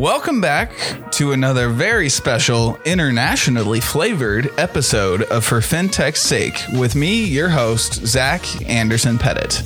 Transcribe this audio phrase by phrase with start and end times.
[0.00, 0.72] Welcome back
[1.12, 8.06] to another very special, internationally flavored episode of For FinTech's Sake with me, your host,
[8.06, 9.62] Zach Anderson Pettit.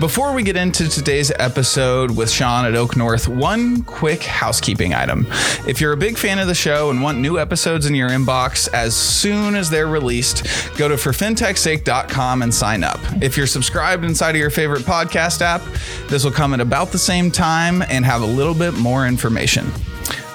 [0.00, 5.26] Before we get into today's episode with Sean at Oak North, one quick housekeeping item.
[5.68, 8.72] If you're a big fan of the show and want new episodes in your inbox
[8.72, 10.44] as soon as they're released,
[10.78, 13.00] go to forfintechsake.com and sign up.
[13.20, 15.60] If you're subscribed inside of your favorite podcast app,
[16.08, 19.73] this will come at about the same time and have a little bit more information.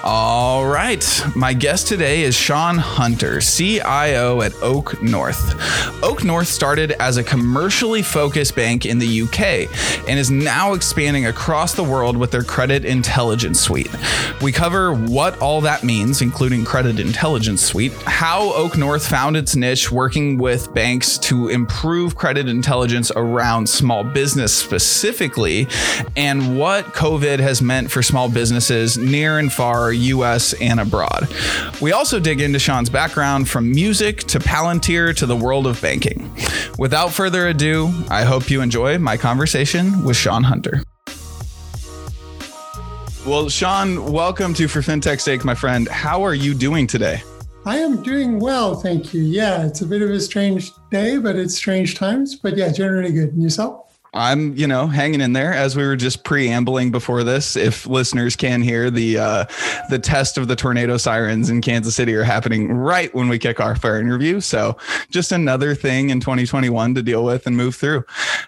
[0.01, 1.05] All right.
[1.35, 5.53] My guest today is Sean Hunter, CIO at Oak North.
[6.01, 9.67] Oak North started as a commercially focused bank in the UK
[10.07, 13.93] and is now expanding across the world with their credit intelligence suite.
[14.41, 19.57] We cover what all that means, including credit intelligence suite, how Oak North found its
[19.57, 25.67] niche working with banks to improve credit intelligence around small business specifically,
[26.15, 31.27] and what COVID has meant for small businesses near and far US and abroad.
[31.81, 36.31] We also dig into Sean's background from music to Palantir to the world of banking.
[36.77, 40.83] Without further ado, I hope you enjoy my conversation with Sean Hunter.
[43.25, 45.87] Well, Sean, welcome to For FinTech's Sake, my friend.
[45.87, 47.21] How are you doing today?
[47.65, 49.21] I am doing well, thank you.
[49.21, 52.35] Yeah, it's a bit of a strange day, but it's strange times.
[52.35, 53.33] But yeah, generally good.
[53.33, 53.88] And yourself?
[54.13, 57.55] I'm, you know, hanging in there as we were just preambling before this.
[57.55, 59.45] If listeners can hear the uh,
[59.89, 63.59] the test of the tornado sirens in Kansas City are happening right when we kick
[63.59, 64.77] off our interview, so
[65.09, 68.03] just another thing in 2021 to deal with and move through.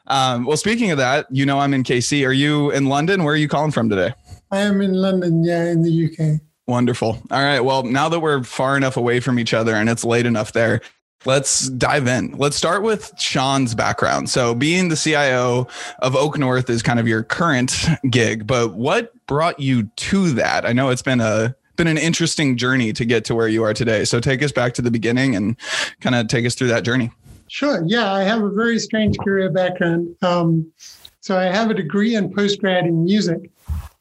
[0.07, 2.25] Um, well, speaking of that, you know, I'm in KC.
[2.27, 3.23] Are you in London?
[3.23, 4.13] Where are you calling from today?
[4.51, 6.41] I am in London, yeah, in the UK.
[6.67, 7.21] Wonderful.
[7.31, 7.59] All right.
[7.59, 10.81] Well, now that we're far enough away from each other and it's late enough there,
[11.23, 12.31] Let's dive in.
[12.31, 14.29] Let's start with Sean's background.
[14.29, 15.67] So, being the CIO
[15.99, 20.65] of Oak North is kind of your current gig, but what brought you to that?
[20.65, 23.73] I know it's been a been an interesting journey to get to where you are
[23.73, 24.03] today.
[24.03, 25.55] So, take us back to the beginning and
[25.99, 27.11] kind of take us through that journey.
[27.49, 27.83] Sure.
[27.85, 30.15] Yeah, I have a very strange career background.
[30.23, 30.71] Um,
[31.19, 33.51] so, I have a degree in postgrad in music,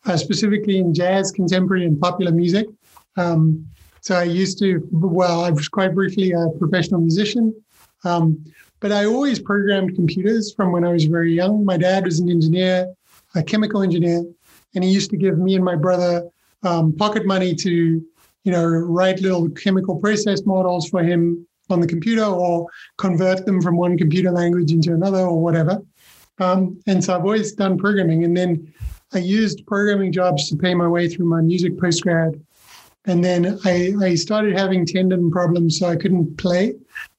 [0.07, 2.67] uh, specifically in jazz, contemporary, and popular music.
[3.19, 3.67] Um,
[4.01, 7.55] so I used to, well, I was quite briefly a professional musician,
[8.05, 8.45] um,
[8.81, 11.65] but I always programmed computers from when I was very young.
[11.65, 12.95] My dad was an engineer,
[13.35, 14.25] a chemical engineer,
[14.75, 16.29] and he used to give me and my brother
[16.63, 21.87] um, pocket money to, you know, write little chemical process models for him on the
[21.87, 25.81] computer or convert them from one computer language into another or whatever.
[26.39, 28.25] Um, and so I've always done programming.
[28.25, 28.73] And then
[29.13, 32.41] I used programming jobs to pay my way through my music postgrad
[33.07, 36.75] and then I, I started having tendon problems, so I couldn't play.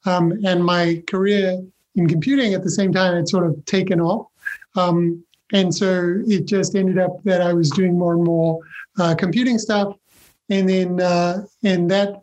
[0.05, 1.61] Um, and my career
[1.95, 4.27] in computing at the same time had sort of taken off.
[4.75, 8.59] Um, and so it just ended up that I was doing more and more
[8.99, 9.95] uh, computing stuff.
[10.49, 12.21] And then, uh, and that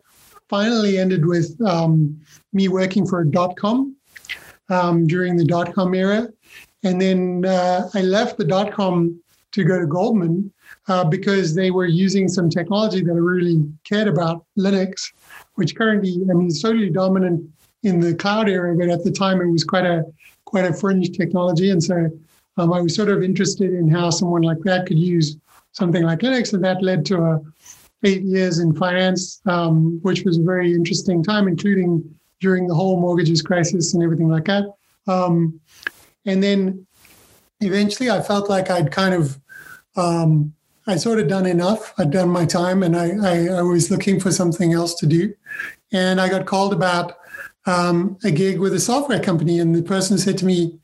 [0.49, 2.19] finally ended with um,
[2.53, 3.95] me working for a dot com
[4.69, 6.27] um, during the dot com era.
[6.83, 9.21] And then uh, I left the dot com
[9.51, 10.51] to go to Goldman
[10.89, 15.13] uh, because they were using some technology that I really cared about, Linux,
[15.55, 17.47] which currently, I mean, is totally dominant
[17.83, 20.03] in the cloud area, but at the time it was quite a
[20.45, 22.09] quite a fringe technology, and so
[22.57, 25.37] um, I was sort of interested in how someone like that could use
[25.73, 27.41] something like Linux, and that led to a
[28.03, 32.03] eight years in finance, um, which was a very interesting time, including
[32.39, 34.63] during the whole mortgages crisis and everything like that.
[35.07, 35.59] Um,
[36.25, 36.87] and then
[37.59, 39.39] eventually, I felt like I'd kind of
[39.95, 40.53] um,
[40.89, 41.93] I sort of done enough.
[41.99, 45.33] I'd done my time, and I, I, I was looking for something else to do.
[45.91, 47.17] And I got called about
[47.65, 50.79] um, a gig with a software company, and the person said to me,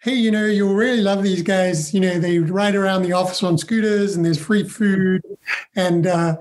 [0.00, 1.94] "Hey, you know, you'll really love these guys.
[1.94, 5.22] You know, they ride around the office on scooters, and there's free food."
[5.76, 6.36] And uh,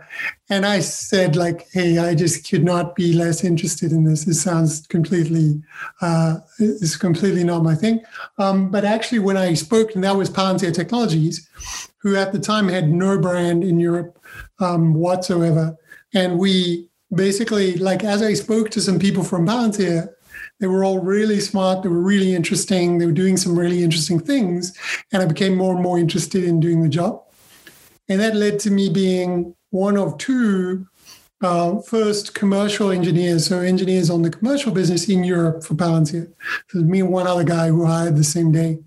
[0.50, 4.26] and I said, like, "Hey, I just could not be less interested in this.
[4.26, 5.62] This sounds completely,
[6.02, 8.02] uh, it's completely not my thing."
[8.40, 11.48] Um, but actually, when I spoke, and that was Palantir Technologies
[12.04, 14.20] who at the time had no brand in Europe
[14.60, 15.76] um, whatsoever.
[16.14, 20.10] And we basically, like, as I spoke to some people from Palantir,
[20.60, 21.82] they were all really smart.
[21.82, 22.98] They were really interesting.
[22.98, 24.78] They were doing some really interesting things.
[25.12, 27.22] And I became more and more interested in doing the job.
[28.10, 30.88] And that led to me being one of two
[31.42, 36.32] uh, first commercial engineers, so engineers on the commercial business in Europe for Palantir.
[36.70, 38.80] So me and one other guy who hired the same day.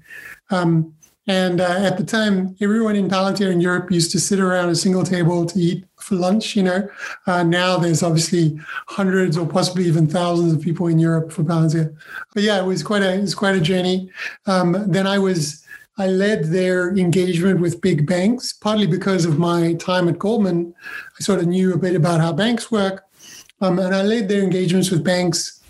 [0.50, 0.94] Um,
[1.26, 4.76] and uh, at the time, everyone in Palantir in Europe used to sit around a
[4.76, 6.55] single table to eat for lunch.
[6.55, 6.88] You know,
[7.26, 11.96] uh, now there's obviously hundreds or possibly even thousands of people in Europe for Palantir.
[12.32, 14.08] But yeah, it was quite a it was quite a journey.
[14.46, 15.64] Um, then I was
[15.99, 20.75] I led their engagement with big banks, partly because of my time at Goldman.
[21.19, 23.05] I sort of knew a bit about how banks work.
[23.61, 25.62] Um, and I led their engagements with banks,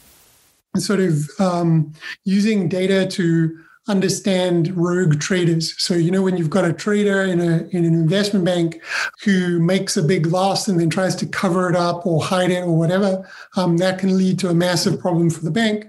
[0.77, 1.95] sort of um,
[2.25, 5.75] using data to understand rogue traders.
[5.81, 8.83] So you know when you've got a trader in a in an investment bank
[9.25, 12.63] who makes a big loss and then tries to cover it up or hide it
[12.63, 15.87] or whatever, um, that can lead to a massive problem for the bank.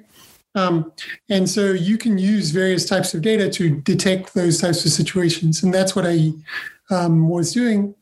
[0.56, 0.92] Um,
[1.30, 5.62] and so you can use various types of data to detect those types of situations,
[5.64, 6.32] and that's what I
[6.90, 7.94] um, was doing.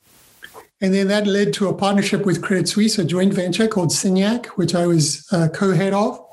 [0.81, 4.47] And then that led to a partnership with Credit Suisse, a joint venture called Signac,
[4.57, 6.24] which I was uh, co-head of.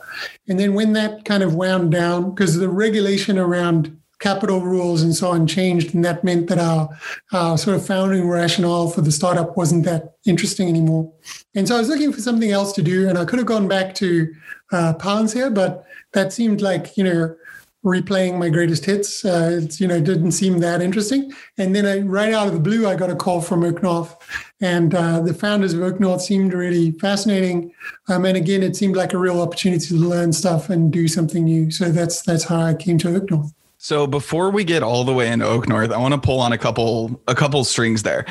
[0.48, 5.14] And then when that kind of wound down, because the regulation around capital rules and
[5.14, 6.88] so on changed, and that meant that our,
[7.32, 11.12] our sort of founding rationale for the startup wasn't that interesting anymore.
[11.54, 13.68] And so I was looking for something else to do, and I could have gone
[13.68, 14.32] back to
[14.70, 17.34] uh, Palantir, but that seemed like you know
[17.84, 19.24] replaying my greatest hits.
[19.24, 21.32] Uh, it's you know it didn't seem that interesting.
[21.58, 24.16] And then I, right out of the blue, I got a call from Oak North,
[24.60, 27.72] and uh, the founders of Oak North seemed really fascinating.
[28.08, 31.44] Um, and again, it seemed like a real opportunity to learn stuff and do something
[31.44, 31.70] new.
[31.70, 33.52] So that's that's how I came to Oak North.
[33.78, 36.52] So before we get all the way into Oak North, I want to pull on
[36.52, 38.26] a couple a couple strings there.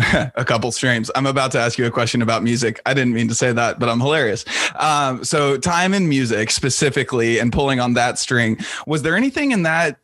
[0.34, 1.10] a couple streams.
[1.14, 2.80] I'm about to ask you a question about music.
[2.86, 4.44] I didn't mean to say that, but I'm hilarious.
[4.76, 9.62] Um, so time in music specifically and pulling on that string, was there anything in
[9.64, 9.98] that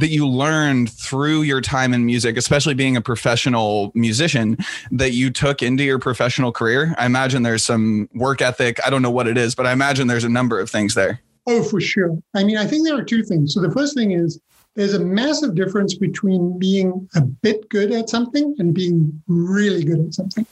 [0.00, 4.56] that you learned through your time in music, especially being a professional musician,
[4.90, 6.94] that you took into your professional career?
[6.98, 8.84] I imagine there's some work ethic.
[8.84, 11.20] I don't know what it is, but I imagine there's a number of things there.
[11.46, 12.18] Oh, for sure.
[12.34, 13.54] I mean, I think there are two things.
[13.54, 14.40] So the first thing is
[14.74, 20.00] there's a massive difference between being a bit good at something and being really good
[20.00, 20.46] at something.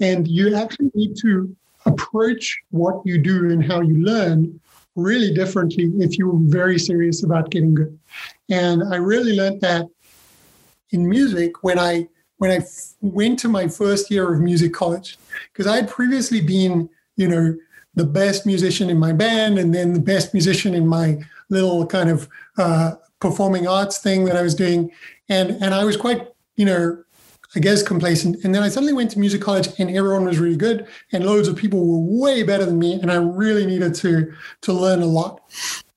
[0.00, 4.58] And you actually need to approach what you do and how you learn
[4.96, 7.98] really differently if you're very serious about getting good.
[8.50, 9.86] And I really learned that
[10.90, 12.08] in music when I
[12.38, 15.18] when I f- went to my first year of music college
[15.52, 17.56] because I had previously been, you know,
[17.94, 21.18] the best musician in my band and then the best musician in my
[21.48, 24.90] little kind of uh, performing arts thing that I was doing.
[25.28, 27.02] And, and I was quite, you know,
[27.54, 28.44] I guess complacent.
[28.44, 31.48] And then I suddenly went to music college and everyone was really good and loads
[31.48, 32.94] of people were way better than me.
[33.00, 34.32] And I really needed to,
[34.62, 35.40] to learn a lot.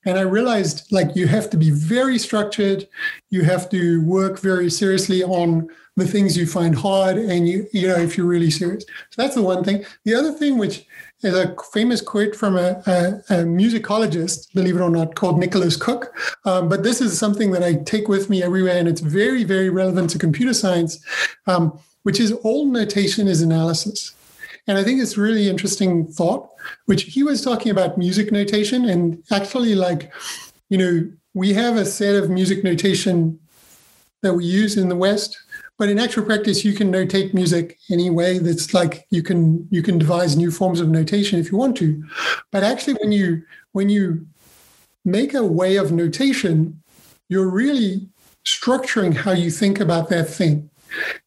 [0.06, 2.88] And I realized like you have to be very structured.
[3.28, 7.88] You have to work very seriously on the things you find hard and you, you
[7.88, 8.84] know, if you're really serious.
[9.10, 9.84] So that's the one thing.
[10.04, 10.86] The other thing, which
[11.22, 15.76] is a famous quote from a, a, a musicologist, believe it or not, called Nicholas
[15.76, 16.14] Cook.
[16.44, 19.68] Um, but this is something that I take with me everywhere, and it's very, very
[19.68, 21.04] relevant to computer science,
[21.46, 24.14] um, which is all notation is analysis.
[24.66, 26.48] And I think it's really interesting thought,
[26.86, 30.12] which he was talking about music notation and actually like,
[30.68, 33.38] you know, we have a set of music notation
[34.22, 35.38] that we use in the West
[35.80, 39.82] but in actual practice, you can notate music any way That's like you can you
[39.82, 42.04] can devise new forms of notation if you want to.
[42.52, 43.42] But actually, when you
[43.72, 44.26] when you
[45.06, 46.82] make a way of notation,
[47.30, 48.06] you're really
[48.44, 50.68] structuring how you think about that thing.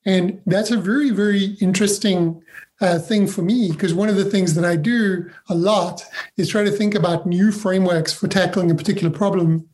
[0.06, 2.44] And that's a very, very interesting
[2.80, 6.04] uh, thing for me because one of the things that I do a lot
[6.38, 9.68] is try to think about new frameworks for tackling a particular problem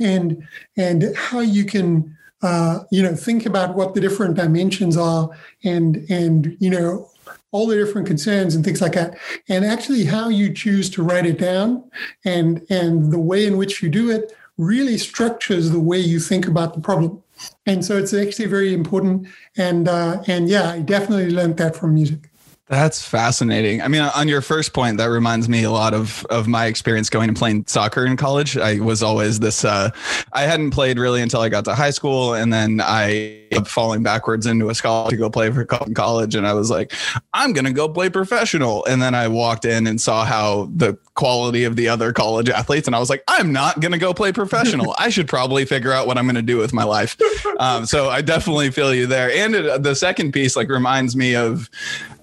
[0.00, 0.42] and
[0.76, 5.30] and how you can uh, you know, think about what the different dimensions are
[5.64, 7.08] and, and, you know,
[7.52, 9.16] all the different concerns and things like that.
[9.48, 11.84] And actually how you choose to write it down
[12.24, 16.46] and and the way in which you do it really structures the way you think
[16.46, 17.22] about the problem.
[17.66, 19.28] And so it's actually very important.
[19.56, 22.31] And uh, and yeah i definitely learned that from music
[22.72, 23.82] that's fascinating.
[23.82, 27.10] I mean, on your first point, that reminds me a lot of of my experience
[27.10, 28.56] going and playing soccer in college.
[28.56, 29.62] I was always this.
[29.62, 29.90] Uh,
[30.32, 34.46] I hadn't played really until I got to high school, and then I falling backwards
[34.46, 36.94] into a scholarship to go play for college, and I was like,
[37.34, 38.86] I'm gonna go play professional.
[38.86, 42.86] And then I walked in and saw how the quality of the other college athletes,
[42.88, 44.94] and I was like, I'm not gonna go play professional.
[44.98, 47.18] I should probably figure out what I'm gonna do with my life.
[47.58, 49.30] Um, so I definitely feel you there.
[49.30, 51.68] And it, the second piece like reminds me of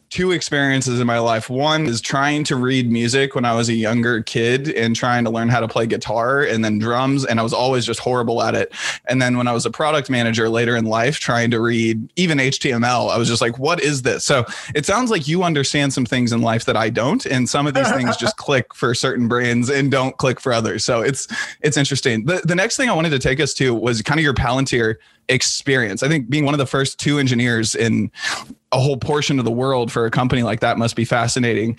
[0.09, 1.49] two experiences in my life.
[1.49, 5.29] One is trying to read music when I was a younger kid and trying to
[5.29, 7.25] learn how to play guitar and then drums.
[7.25, 8.73] And I was always just horrible at it.
[9.05, 12.39] And then when I was a product manager later in life, trying to read even
[12.39, 14.23] HTML, I was just like, what is this?
[14.23, 17.23] So it sounds like you understand some things in life that I don't.
[17.27, 20.83] And some of these things just click for certain brains and don't click for others.
[20.83, 21.27] So it's,
[21.61, 22.25] it's interesting.
[22.25, 24.95] The, the next thing I wanted to take us to was kind of your Palantir
[25.29, 26.03] experience.
[26.03, 28.11] I think being one of the first two engineers in
[28.71, 31.77] a whole portion of the world for a company like that must be fascinating.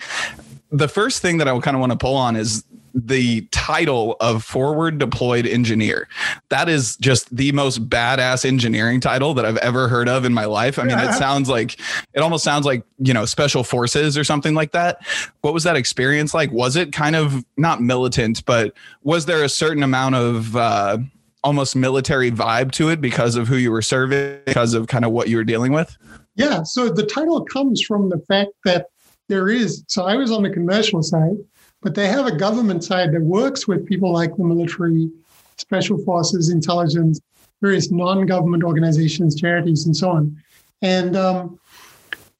[0.71, 4.43] The first thing that I kind of want to pull on is the title of
[4.43, 6.07] forward deployed engineer.
[6.49, 10.45] That is just the most badass engineering title that I've ever heard of in my
[10.45, 10.77] life.
[10.77, 11.79] I mean, it sounds like
[12.13, 15.05] it almost sounds like, you know, special forces or something like that.
[15.41, 16.51] What was that experience like?
[16.51, 20.97] Was it kind of not militant, but was there a certain amount of uh,
[21.43, 25.11] almost military vibe to it because of who you were serving, because of kind of
[25.11, 25.97] what you were dealing with?
[26.35, 26.63] Yeah.
[26.63, 28.87] So the title comes from the fact that
[29.27, 31.37] there is, so I was on the commercial side
[31.81, 35.09] but they have a government side that works with people like the military,
[35.57, 37.19] special forces, intelligence,
[37.61, 40.37] various non-government organizations, charities, and so on.
[40.81, 41.59] And um,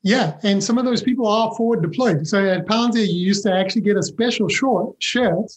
[0.03, 2.27] yeah, and some of those people are forward deployed.
[2.27, 5.51] So at Palantir, you used to actually get a special short shirt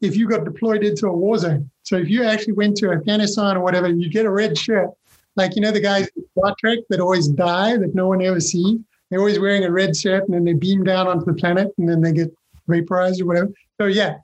[0.00, 1.70] if you got deployed into a war zone.
[1.82, 4.90] So if you actually went to Afghanistan or whatever, you get a red shirt.
[5.36, 8.40] Like you know the guys in Star Trek that always die that no one ever
[8.40, 8.78] sees.
[9.08, 11.88] They're always wearing a red shirt and then they beam down onto the planet and
[11.88, 12.32] then they get
[12.68, 13.50] vaporized or whatever.
[13.80, 14.18] So yeah.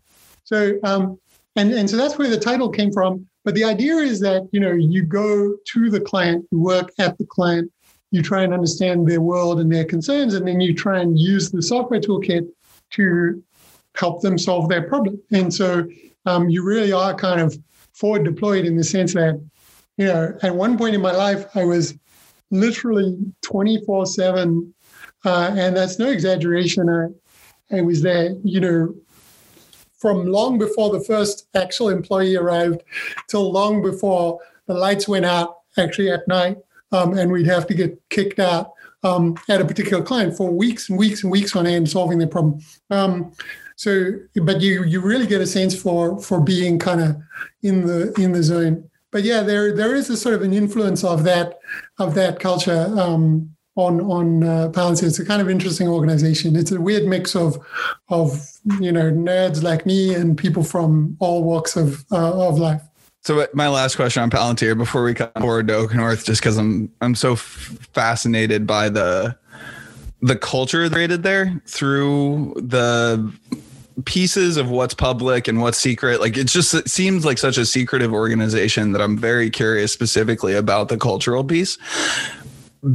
[0.44, 1.18] So um,
[1.56, 3.26] and and so that's where the title came from.
[3.44, 7.16] But the idea is that you know you go to the client, you work at
[7.18, 7.70] the client,
[8.10, 11.50] you try and understand their world and their concerns, and then you try and use
[11.50, 12.48] the software toolkit
[12.90, 13.42] to
[13.96, 15.20] help them solve their problem.
[15.32, 15.88] And so
[16.26, 17.56] um, you really are kind of
[17.92, 19.40] forward deployed in the sense that
[19.96, 21.94] you know at one point in my life I was
[22.50, 24.74] literally 24 7
[25.24, 28.94] uh, and that's no exaggeration I, I was there, you know,
[29.98, 32.82] from long before the first actual employee arrived
[33.28, 36.58] till long before the lights went out actually at night
[36.92, 38.72] um, and we'd have to get kicked out
[39.02, 42.28] um, at a particular client for weeks and weeks and weeks on end solving their
[42.28, 42.60] problem.
[42.90, 43.32] Um,
[43.76, 47.16] so, but you you really get a sense for for being kind of
[47.62, 48.88] in the in the zone.
[49.12, 51.58] But yeah, there there is a sort of an influence of that
[51.98, 55.04] of that culture um, on on uh, Palantir.
[55.04, 56.56] It's a kind of interesting organization.
[56.56, 57.58] It's a weird mix of
[58.08, 62.82] of you know nerds like me and people from all walks of uh, of life.
[63.24, 66.56] So my last question on Palantir before we come forward to Oak North, just because
[66.56, 69.36] I'm I'm so f- fascinated by the
[70.22, 73.32] the culture created there through the
[74.04, 76.20] pieces of what's public and what's secret.
[76.20, 80.54] Like it just it seems like such a secretive organization that I'm very curious specifically
[80.54, 81.78] about the cultural piece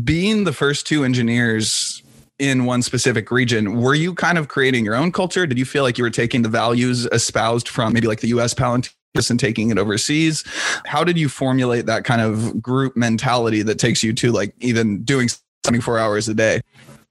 [0.04, 2.02] being the first two engineers
[2.40, 5.46] in one specific region, were you kind of creating your own culture?
[5.46, 8.54] Did you feel like you were taking the values espoused from maybe like the US
[8.54, 8.92] Palantir
[9.30, 10.44] and taking it overseas?
[10.86, 15.04] How did you formulate that kind of group mentality that takes you to like even
[15.04, 15.30] doing
[15.64, 16.62] 24 hours a day?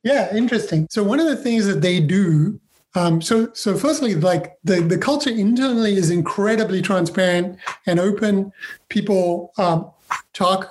[0.03, 0.89] Yeah, interesting.
[0.91, 2.59] So one of the things that they do
[2.95, 8.53] um, so, so firstly, like the, the culture internally is incredibly transparent and open.
[8.89, 9.91] People um,
[10.33, 10.71] talk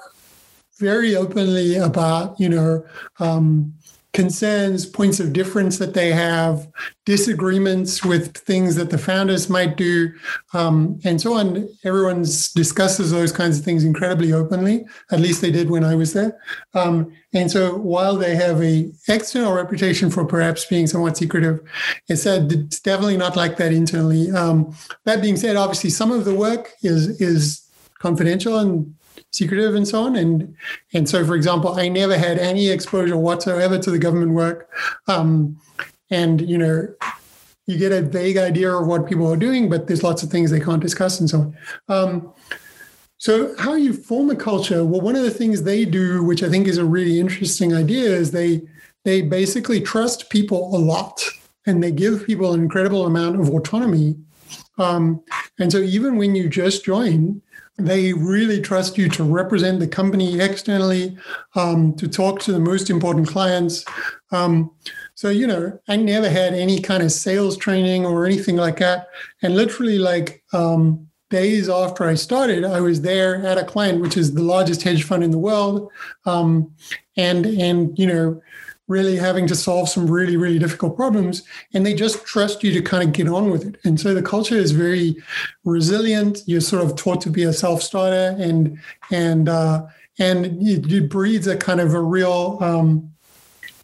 [0.80, 2.86] very openly about, you know,
[3.20, 3.74] um,
[4.14, 6.68] concerns, points of difference that they have,
[7.06, 10.12] disagreements with things that the founders might do,
[10.54, 11.70] um, and so on.
[11.84, 14.86] Everyone discusses those kinds of things incredibly openly.
[15.12, 16.40] At least they did when I was there.
[16.74, 21.60] Um, and so, while they have a external reputation for perhaps being somewhat secretive,
[22.08, 24.32] it's, it's definitely not like that internally.
[24.32, 24.76] Um,
[25.06, 28.96] that being said, obviously, some of the work is is confidential and
[29.32, 30.16] secretive and so on.
[30.16, 30.56] And
[30.94, 34.70] and so, for example, I never had any exposure whatsoever to the government work.
[35.08, 35.60] Um,
[36.10, 36.88] and you know,
[37.68, 40.52] you get a vague idea of what people are doing, but there's lots of things
[40.52, 41.58] they can't discuss and so on.
[41.88, 42.34] Um,
[43.20, 44.86] so, how you form a culture?
[44.86, 48.06] Well, one of the things they do, which I think is a really interesting idea,
[48.06, 48.62] is they
[49.04, 51.22] they basically trust people a lot,
[51.68, 54.16] and they give people an incredible amount of autonomy.
[54.78, 55.22] Um,
[55.60, 57.42] and so, even when you just join,
[57.80, 61.18] they really trust you to represent the company externally,
[61.56, 63.86] um, to talk to the most important clients.
[64.32, 64.72] Um,
[65.16, 69.08] so, you know, I never had any kind of sales training or anything like that.
[69.42, 74.18] And literally, like um, days after I started, I was there at a client, which
[74.18, 75.92] is the largest hedge fund in the world.
[76.26, 76.72] Um,
[77.18, 78.42] and, and, you know,
[78.90, 81.44] really having to solve some really really difficult problems
[81.74, 83.78] and they just trust you to kind of get on with it.
[83.86, 85.16] And so the culture is very
[85.64, 86.42] resilient.
[86.46, 88.78] You're sort of taught to be a self-starter and
[89.12, 89.86] and uh,
[90.18, 93.10] and it, it, breeds a kind of a real um,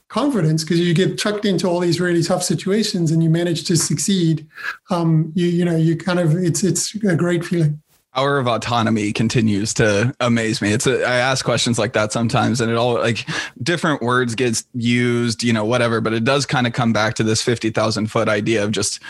[0.10, 3.78] confidence because you get chucked into all these really tough situations and you manage to
[3.78, 4.46] succeed.
[4.90, 7.82] Um, you you know you kind of it's it's a great feeling
[8.16, 10.72] power of autonomy continues to amaze me.
[10.72, 13.28] It's a, I ask questions like that sometimes and it all like
[13.62, 17.24] different words gets used, you know, whatever, but it does kind of come back to
[17.24, 19.02] this 50,000 foot idea of just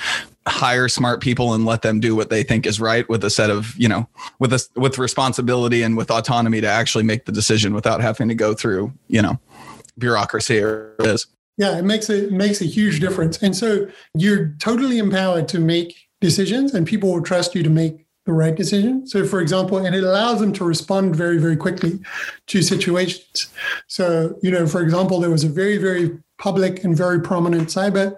[0.48, 3.52] hire smart people and let them do what they think is right with a set
[3.52, 4.10] of, you know,
[4.40, 8.36] with a, with responsibility and with autonomy to actually make the decision without having to
[8.36, 9.40] go through, you know,
[10.00, 11.28] bureaucracy or is.
[11.58, 13.42] Yeah, it makes a, it makes a huge difference.
[13.44, 18.05] And so you're totally empowered to make decisions and people will trust you to make
[18.26, 19.06] the right decision.
[19.08, 22.00] So, for example, and it allows them to respond very, very quickly
[22.48, 23.48] to situations.
[23.88, 28.18] So, you know, for example, there was a very, very public and very prominent cyber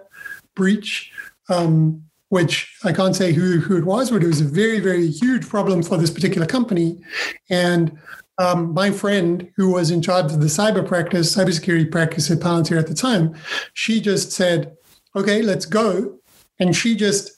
[0.54, 1.12] breach,
[1.50, 5.08] um, which I can't say who, who it was, but it was a very, very
[5.08, 6.98] huge problem for this particular company.
[7.50, 7.98] And
[8.38, 12.78] um, my friend, who was in charge of the cyber practice, cybersecurity practice at Palantir
[12.78, 13.34] at the time,
[13.74, 14.76] she just said,
[15.14, 16.18] okay, let's go.
[16.58, 17.37] And she just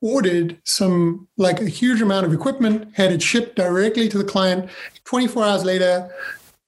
[0.00, 4.70] ordered some, like a huge amount of equipment, had it shipped directly to the client.
[5.04, 6.10] 24 hours later,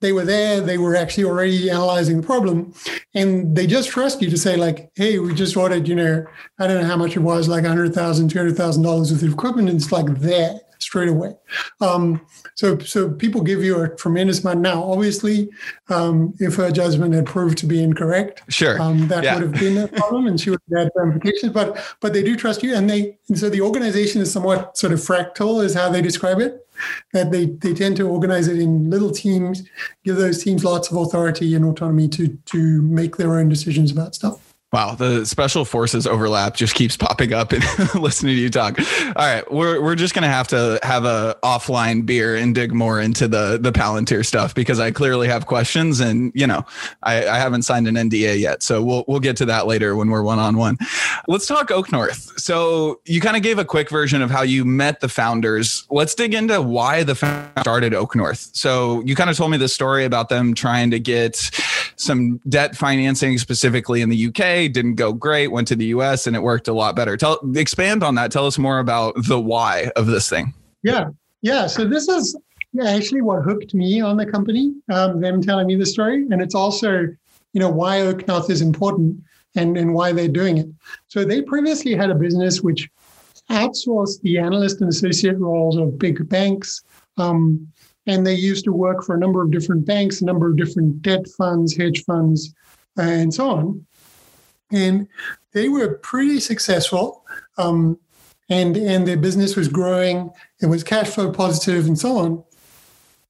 [0.00, 0.60] they were there.
[0.60, 2.75] They were actually already analyzing the problem.
[3.14, 6.25] And they just trust you to say like hey we just ordered you know
[6.58, 9.92] i don't know how much it was like $100000 $200000 worth of equipment and it's
[9.92, 11.34] like there straight away.
[11.80, 14.60] Um, so, so people give you a tremendous amount.
[14.60, 15.49] Now, obviously,
[15.88, 19.34] um, if her judgment had proved to be incorrect, sure, um, that yeah.
[19.34, 21.52] would have been a problem, and she would have had ramifications.
[21.52, 23.18] But, but they do trust you, and they.
[23.28, 26.66] And so the organization is somewhat sort of fractal, is how they describe it.
[27.12, 29.62] That they they tend to organize it in little teams,
[30.04, 34.14] give those teams lots of authority and autonomy to to make their own decisions about
[34.14, 34.50] stuff.
[34.73, 37.65] Wow, the special forces overlap just keeps popping up and
[37.97, 38.79] listening to you talk.
[38.79, 43.00] All right, we're we're just gonna have to have a offline beer and dig more
[43.00, 46.65] into the the Palantir stuff because I clearly have questions and you know
[47.03, 50.09] I, I haven't signed an NDA yet, so we'll we'll get to that later when
[50.09, 50.79] we're one on one.
[51.27, 52.39] Let's talk Oak North.
[52.41, 55.85] So you kind of gave a quick version of how you met the founders.
[55.91, 58.50] Let's dig into why the founder started Oak North.
[58.53, 61.50] So you kind of told me the story about them trying to get
[62.00, 66.35] some debt financing specifically in the UK didn't go great, went to the US and
[66.35, 67.16] it worked a lot better.
[67.16, 68.33] Tell expand on that.
[68.33, 70.54] Tell us more about the why of this thing.
[70.83, 71.11] Yeah.
[71.42, 71.66] Yeah.
[71.66, 72.37] So this is
[72.83, 76.26] actually what hooked me on the company, um, them telling me the story.
[76.30, 77.00] And it's also,
[77.52, 79.23] you know, why Oak North is important
[79.54, 80.69] and, and why they're doing it.
[81.09, 82.88] So they previously had a business which
[83.50, 86.83] outsourced the analyst and associate roles of big banks.
[87.19, 87.69] Um,
[88.11, 91.00] and they used to work for a number of different banks, a number of different
[91.02, 92.55] debt funds, hedge funds,
[92.97, 93.87] and so on
[94.73, 95.08] and
[95.52, 97.25] they were pretty successful.
[97.58, 97.99] Um,
[98.49, 100.30] and and their business was growing.
[100.61, 102.45] It was cash flow positive and so on.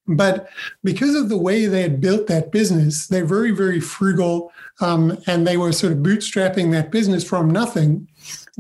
[0.06, 0.48] But
[0.82, 5.46] because of the way they had built that business, they're very very frugal, um, and
[5.46, 8.08] they were sort of bootstrapping that business from nothing.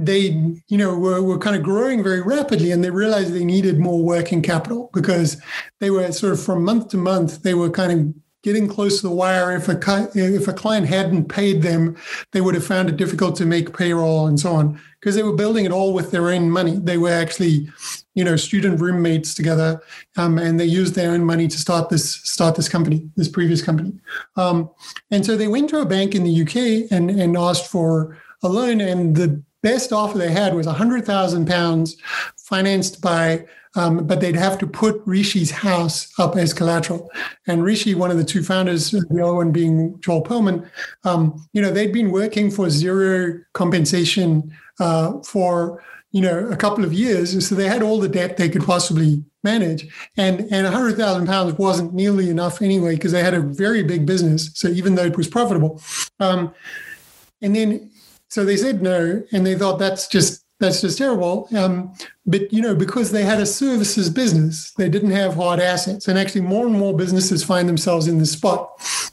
[0.04, 3.78] They, you know, were, were kind of growing very rapidly, and they realized they needed
[3.78, 5.40] more working capital because
[5.78, 9.08] they were sort of from month to month they were kind of getting close to
[9.08, 9.54] the wire.
[9.54, 9.78] If a
[10.14, 11.96] if a client hadn't paid them,
[12.32, 15.34] they would have found it difficult to make payroll and so on because they were
[15.34, 16.76] building it all with their own money.
[16.76, 17.68] They were actually,
[18.14, 19.80] you know, student roommates together,
[20.16, 23.62] um, and they used their own money to start this start this company, this previous
[23.62, 23.92] company.
[24.36, 24.70] Um,
[25.10, 28.48] and so they went to a bank in the UK and and asked for a
[28.48, 31.96] loan, and the best offer they had was a hundred thousand pounds,
[32.36, 33.44] financed by
[33.76, 37.10] um, but they'd have to put Rishi's house up as collateral.
[37.46, 40.68] And Rishi, one of the two founders, the other one being Joel Perlman,
[41.04, 46.84] um, you know, they'd been working for zero compensation uh, for you know a couple
[46.84, 49.86] of years, so they had all the debt they could possibly manage.
[50.16, 53.84] And and a hundred thousand pounds wasn't nearly enough anyway because they had a very
[53.84, 54.50] big business.
[54.54, 55.80] So even though it was profitable,
[56.18, 56.52] um,
[57.40, 57.89] and then
[58.30, 61.48] so they said no, and they thought that's just that's just terrible.
[61.56, 61.92] Um,
[62.26, 66.18] but you know, because they had a services business, they didn't have hard assets, and
[66.18, 68.70] actually, more and more businesses find themselves in this spot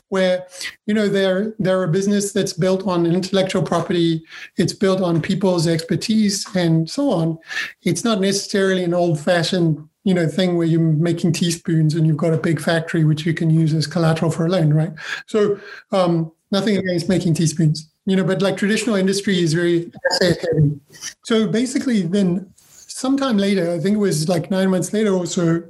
[0.09, 0.45] where,
[0.85, 4.23] you know, they're they're a business that's built on intellectual property,
[4.57, 7.39] it's built on people's expertise, and so on.
[7.81, 12.33] It's not necessarily an old-fashioned you know thing where you're making teaspoons and you've got
[12.33, 14.93] a big factory which you can use as collateral for a loan, right?
[15.25, 15.59] So
[15.91, 20.79] um, nothing against making teaspoons you know, but like traditional industry is very asset heavy.
[21.25, 25.61] So basically, then sometime later, I think it was like nine months later or so,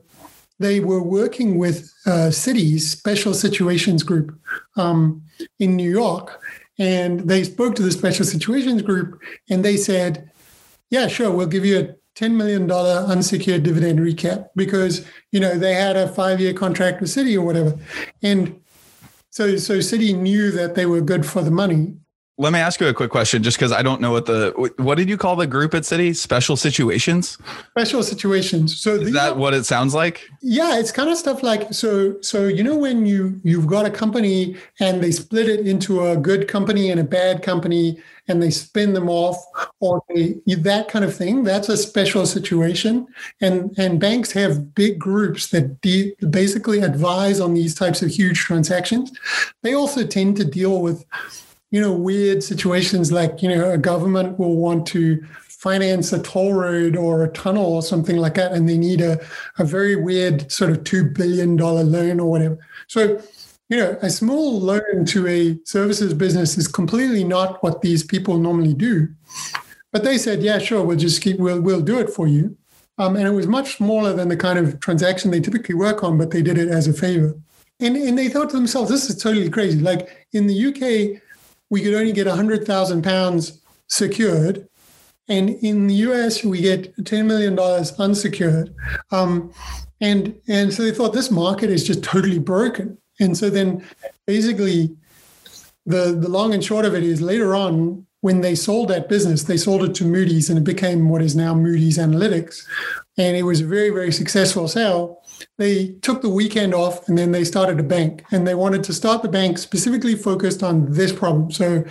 [0.60, 4.40] they were working with uh, Citi's special situations group
[4.76, 5.24] um,
[5.58, 6.40] in New York,
[6.78, 9.20] and they spoke to the special situations group,
[9.50, 10.30] and they said,
[10.92, 15.76] "Yeah, sure, we'll give you a." $10 million unsecured dividend recap because you know they
[15.76, 17.78] had a five year contract with Citi or whatever
[18.24, 18.60] and
[19.30, 21.94] so so Citi knew that they were good for the money
[22.40, 24.96] let me ask you a quick question, just because I don't know what the what
[24.96, 26.16] did you call the group at Citi?
[26.16, 27.38] Special situations.
[27.72, 28.78] Special situations.
[28.80, 30.30] So is that what it sounds like?
[30.42, 32.22] Yeah, it's kind of stuff like so.
[32.22, 36.16] So you know when you you've got a company and they split it into a
[36.16, 39.44] good company and a bad company, and they spin them off,
[39.80, 41.44] or they, that kind of thing.
[41.44, 43.08] That's a special situation,
[43.42, 48.42] and and banks have big groups that de- basically advise on these types of huge
[48.42, 49.12] transactions.
[49.64, 51.04] They also tend to deal with
[51.72, 56.54] you know, weird situations like, you know, a government will want to finance a toll
[56.54, 59.20] road or a tunnel or something like that, and they need a,
[59.58, 62.58] a very weird sort of $2 billion loan or whatever.
[62.88, 63.22] So,
[63.70, 68.38] you know, a small loan to a services business is completely not what these people
[68.38, 69.10] normally do.
[69.92, 72.56] But they said, yeah, sure, we'll just keep, we'll, we'll do it for you.
[73.00, 76.18] Um, and it was much smaller than the kind of transaction they typically work on,
[76.18, 77.36] but they did it as a favor.
[77.80, 79.80] And, and they thought to themselves, this is totally crazy.
[79.80, 81.22] Like in the UK,
[81.70, 84.68] we could only get 100,000 pounds secured.
[85.28, 87.58] And in the US, we get $10 million
[88.00, 88.74] unsecured.
[89.12, 89.52] Um,
[90.00, 92.98] and, and so they thought this market is just totally broken.
[93.20, 93.84] And so then
[94.26, 94.96] basically,
[95.86, 99.44] the, the long and short of it is later on, when they sold that business,
[99.44, 102.66] they sold it to Moody's and it became what is now Moody's Analytics.
[103.18, 105.22] And it was a very, very successful sale.
[105.58, 108.24] They took the weekend off and then they started a bank.
[108.32, 111.52] And they wanted to start the bank specifically focused on this problem.
[111.52, 111.84] So,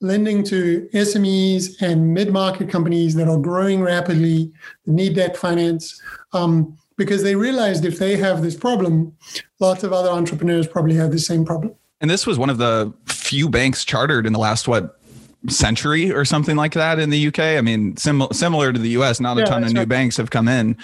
[0.00, 4.52] lending to SMEs and mid market companies that are growing rapidly,
[4.86, 6.00] need debt finance.
[6.32, 9.16] Um, because they realized if they have this problem,
[9.58, 11.74] lots of other entrepreneurs probably have the same problem.
[12.00, 15.00] And this was one of the few banks chartered in the last, what,
[15.48, 17.38] century or something like that in the UK.
[17.40, 19.88] I mean, sim- similar to the US, not a yeah, ton of new right.
[19.88, 20.76] banks have come in.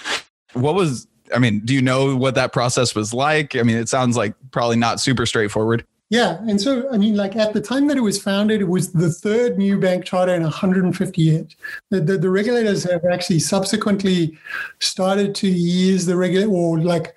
[0.52, 3.56] What was, I mean, do you know what that process was like?
[3.56, 5.84] I mean, it sounds like probably not super straightforward.
[6.10, 6.38] Yeah.
[6.48, 9.10] And so, I mean, like at the time that it was founded, it was the
[9.10, 11.56] third new bank charter in 150 years.
[11.90, 14.36] The, the, the regulators have actually subsequently
[14.80, 17.14] started to use the regulator or like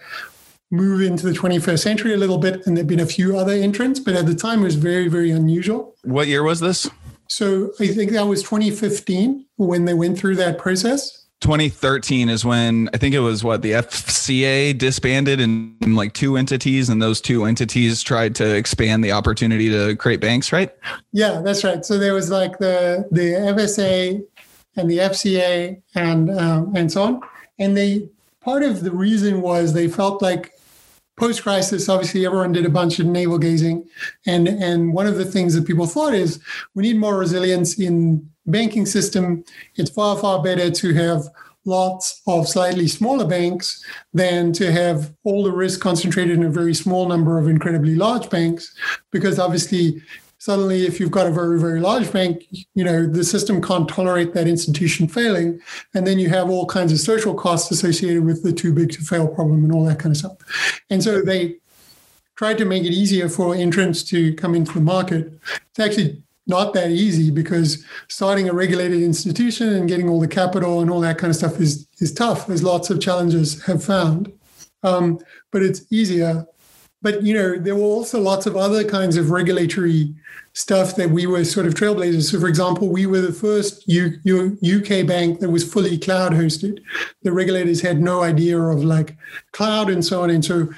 [0.70, 2.68] move into the 21st century a little bit.
[2.68, 5.32] And there've been a few other entrants, but at the time it was very, very
[5.32, 5.96] unusual.
[6.04, 6.88] What year was this?
[7.30, 11.23] So I think that was 2015 when they went through that process.
[11.44, 16.38] 2013 is when I think it was what the FCA disbanded in, in, like two
[16.38, 20.74] entities, and those two entities tried to expand the opportunity to create banks, right?
[21.12, 21.86] Yeah, that's right.
[21.86, 24.26] So there was like the the FSA
[24.78, 27.22] and the FCA and um, and so on,
[27.60, 30.54] and they part of the reason was they felt like
[31.18, 33.86] post crisis, obviously everyone did a bunch of navel gazing,
[34.26, 36.40] and and one of the things that people thought is
[36.74, 39.44] we need more resilience in banking system.
[39.76, 41.28] It's far far better to have
[41.66, 46.74] lots of slightly smaller banks than to have all the risk concentrated in a very
[46.74, 48.76] small number of incredibly large banks,
[49.12, 50.02] because obviously
[50.44, 54.34] suddenly if you've got a very very large bank you know the system can't tolerate
[54.34, 55.58] that institution failing
[55.94, 59.00] and then you have all kinds of social costs associated with the too big to
[59.00, 61.56] fail problem and all that kind of stuff and so they
[62.36, 65.32] tried to make it easier for entrants to come into the market
[65.70, 70.82] it's actually not that easy because starting a regulated institution and getting all the capital
[70.82, 74.32] and all that kind of stuff is is tough as lots of challenges have found
[74.84, 75.20] um,
[75.52, 76.46] but it's easier
[77.02, 80.14] but you know there were also lots of other kinds of regulatory
[80.54, 82.32] stuff that we were sort of trailblazers.
[82.32, 86.32] So, for example, we were the first U- U- UK bank that was fully cloud
[86.32, 86.80] hosted.
[87.24, 89.18] The regulators had no idea of like
[89.52, 90.30] cloud and so on.
[90.30, 90.70] And so,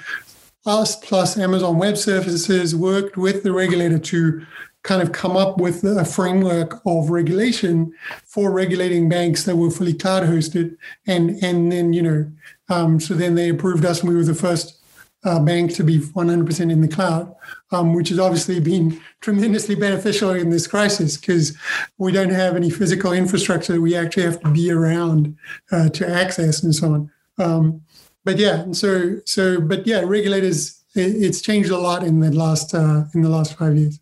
[0.64, 4.44] us plus Amazon Web Services worked with the regulator to
[4.86, 7.92] kind of come up with a framework of regulation
[8.24, 10.76] for regulating banks that were fully cloud hosted.
[11.06, 12.30] And and then you know,
[12.68, 14.80] um, so then they approved us, and we were the first
[15.24, 17.34] uh, bank to be 100% in the cloud,
[17.72, 21.56] um, which has obviously been tremendously beneficial in this crisis because
[21.98, 25.36] we don't have any physical infrastructure we actually have to be around
[25.72, 27.10] uh, to access and so on.
[27.38, 27.82] Um,
[28.24, 32.72] but yeah, so so but yeah, regulators it, it's changed a lot in the last
[32.72, 33.98] uh, in the last five years.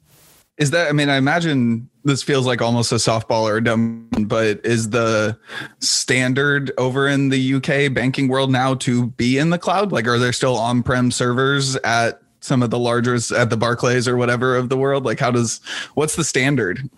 [0.56, 0.88] Is that?
[0.88, 4.90] I mean, I imagine this feels like almost a softball or a dumb, but is
[4.90, 5.36] the
[5.80, 9.90] standard over in the UK banking world now to be in the cloud?
[9.90, 14.16] Like, are there still on-prem servers at some of the largest at the Barclays or
[14.16, 15.04] whatever of the world?
[15.04, 15.60] Like, how does
[15.94, 16.88] what's the standard?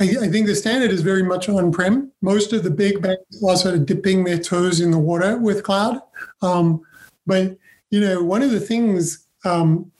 [0.00, 2.10] I, I think the standard is very much on-prem.
[2.22, 5.62] Most of the big banks are sort of dipping their toes in the water with
[5.62, 6.00] cloud.
[6.40, 6.80] Um,
[7.26, 7.58] but
[7.90, 9.90] you know, one of the things, um,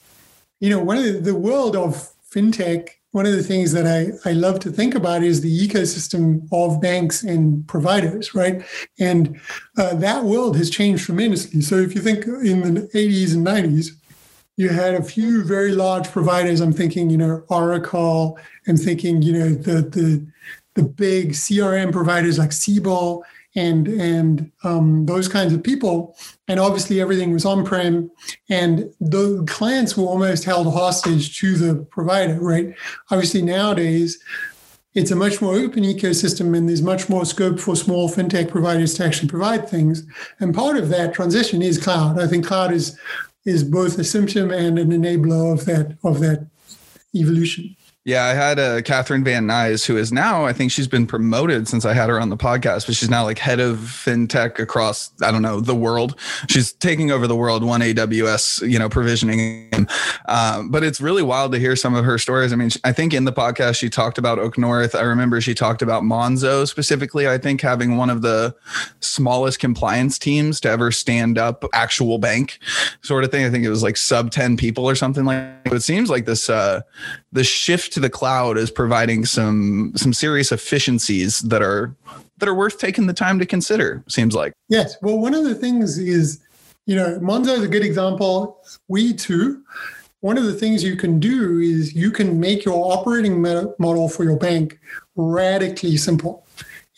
[0.61, 4.29] you know, one of the, the world of fintech, one of the things that I,
[4.29, 8.63] I love to think about is the ecosystem of banks and providers, right?
[8.99, 9.41] And
[9.79, 11.63] uh, that world has changed tremendously.
[11.63, 13.93] So if you think in the 80s and 90s,
[14.59, 16.61] you had a few very large providers.
[16.61, 18.39] I'm thinking, you know, Oracle.
[18.67, 20.27] I'm thinking, you know, the the
[20.75, 26.17] the big CRM providers like Siebel and and um, those kinds of people.
[26.49, 28.11] And obviously, everything was on prem,
[28.49, 32.39] and the clients were almost held hostage to the provider.
[32.41, 32.75] Right?
[33.11, 34.19] Obviously, nowadays.
[34.95, 38.95] It's a much more open ecosystem, and there's much more scope for small fintech providers
[38.95, 40.05] to actually provide things.
[40.41, 42.19] And part of that transition is cloud.
[42.19, 42.99] I think cloud is
[43.45, 46.49] is both a symptom and an enabler of that of that
[47.15, 47.77] evolution.
[48.09, 51.69] Yeah, I had uh, Catherine Van Nuys, who is now, I think she's been promoted
[51.69, 55.11] since I had her on the podcast, but she's now like head of fintech across,
[55.21, 56.19] I don't know, the world.
[56.49, 59.87] She's taking over the world, one AWS, you know, provisioning.
[60.27, 62.51] Um, but it's really wild to hear some of her stories.
[62.51, 64.95] I mean, I think in the podcast, she talked about Oak North.
[64.95, 68.55] I remember she talked about Monzo specifically, I think having one of the
[69.01, 72.59] smallest compliance teams to ever stand up actual bank
[73.03, 73.45] sort of thing.
[73.45, 75.75] I think it was like sub 10 people or something like that.
[75.75, 76.81] It seems like this, uh,
[77.33, 81.95] the shift to the cloud is providing some some serious efficiencies that are
[82.39, 84.53] that are worth taking the time to consider seems like.
[84.69, 84.97] Yes.
[85.03, 86.41] Well one of the things is
[86.87, 88.63] you know monzo is a good example.
[88.87, 89.65] We too
[90.21, 94.25] one of the things you can do is you can make your operating model for
[94.25, 94.79] your bank
[95.17, 96.47] radically simple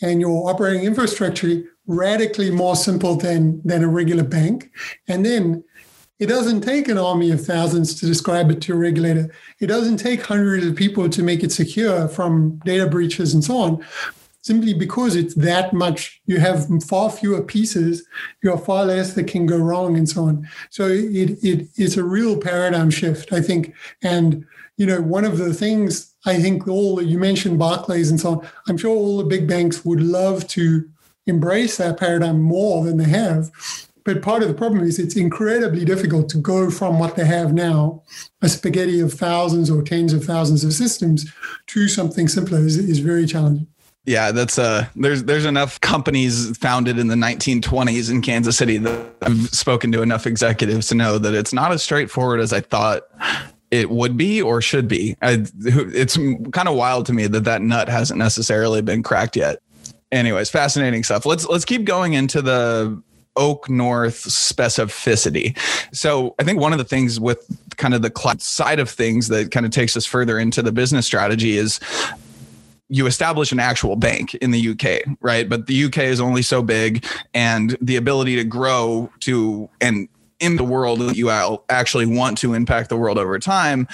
[0.03, 4.71] and your operating infrastructure radically more simple than than a regular bank.
[5.09, 5.65] And then
[6.21, 9.33] it doesn't take an army of thousands to describe it to a regulator.
[9.59, 13.57] It doesn't take hundreds of people to make it secure from data breaches and so
[13.57, 13.87] on.
[14.43, 18.07] Simply because it's that much, you have far fewer pieces,
[18.43, 20.49] you have far less that can go wrong and so on.
[20.69, 23.75] So it, it it's a real paradigm shift, I think.
[24.03, 28.31] And you know, one of the things I think all you mentioned Barclays and so
[28.31, 30.89] on, I'm sure all the big banks would love to
[31.27, 33.51] embrace that paradigm more than they have
[34.05, 37.53] but part of the problem is it's incredibly difficult to go from what they have
[37.53, 38.03] now,
[38.43, 41.31] a spaghetti of thousands or tens of thousands of systems,
[41.69, 43.67] to something simpler is, is very challenging.
[44.07, 49.15] Yeah, that's uh there's there's enough companies founded in the 1920s in Kansas City that
[49.23, 53.03] I've spoken to enough executives to know that it's not as straightforward as I thought
[53.71, 55.17] it would be or should be.
[55.23, 59.59] I, it's kind of wild to me that that nut hasn't necessarily been cracked yet.
[60.11, 61.25] Anyways, fascinating stuff.
[61.25, 63.01] Let's let's keep going into the
[63.41, 65.59] Oak North specificity.
[65.93, 67.45] So I think one of the things with
[67.77, 70.71] kind of the cloud side of things that kind of takes us further into the
[70.71, 71.81] business strategy is
[72.91, 75.49] you establish an actual bank in the UK, right?
[75.49, 80.09] But the UK is only so big and the ability to grow to and
[80.41, 81.31] in the world that you
[81.69, 83.87] actually want to impact the world over time,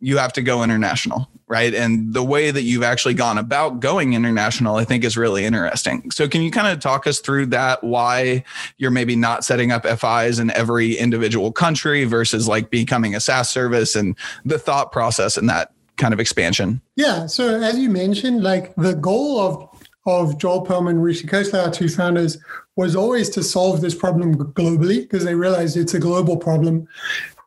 [0.00, 1.74] you have to go international, right?
[1.74, 6.10] And the way that you've actually gone about going international, I think is really interesting.
[6.10, 7.82] So, can you kind of talk us through that?
[7.82, 8.44] Why
[8.76, 13.48] you're maybe not setting up FIs in every individual country versus like becoming a SaaS
[13.48, 16.80] service and the thought process in that kind of expansion?
[16.96, 17.26] Yeah.
[17.26, 19.73] So, as you mentioned, like the goal of
[20.06, 22.38] of Joel Perlman, and Rishi Khosla, our two founders,
[22.76, 26.86] was always to solve this problem globally because they realized it's a global problem.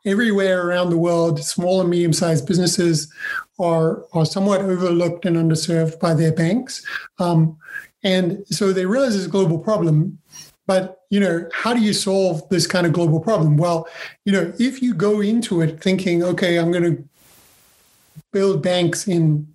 [0.05, 3.13] Everywhere around the world, small and medium sized businesses
[3.59, 6.85] are, are somewhat overlooked and underserved by their banks.
[7.19, 7.57] Um,
[8.03, 10.17] and so they realize it's a global problem.
[10.65, 13.57] But you know, how do you solve this kind of global problem?
[13.57, 13.87] Well,
[14.25, 17.03] you know, if you go into it thinking, okay, I'm going to
[18.31, 19.47] build banks in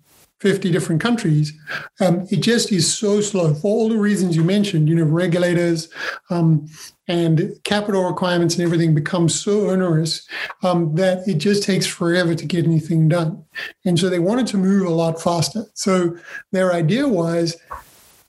[0.43, 1.53] 50 different countries,
[2.01, 4.89] um, it just is so slow for all the reasons you mentioned.
[4.89, 5.87] You know, regulators
[6.29, 6.67] um,
[7.07, 10.27] and capital requirements and everything become so onerous
[10.61, 13.41] um, that it just takes forever to get anything done.
[13.85, 15.63] And so they wanted to move a lot faster.
[15.75, 16.17] So
[16.51, 17.55] their idea was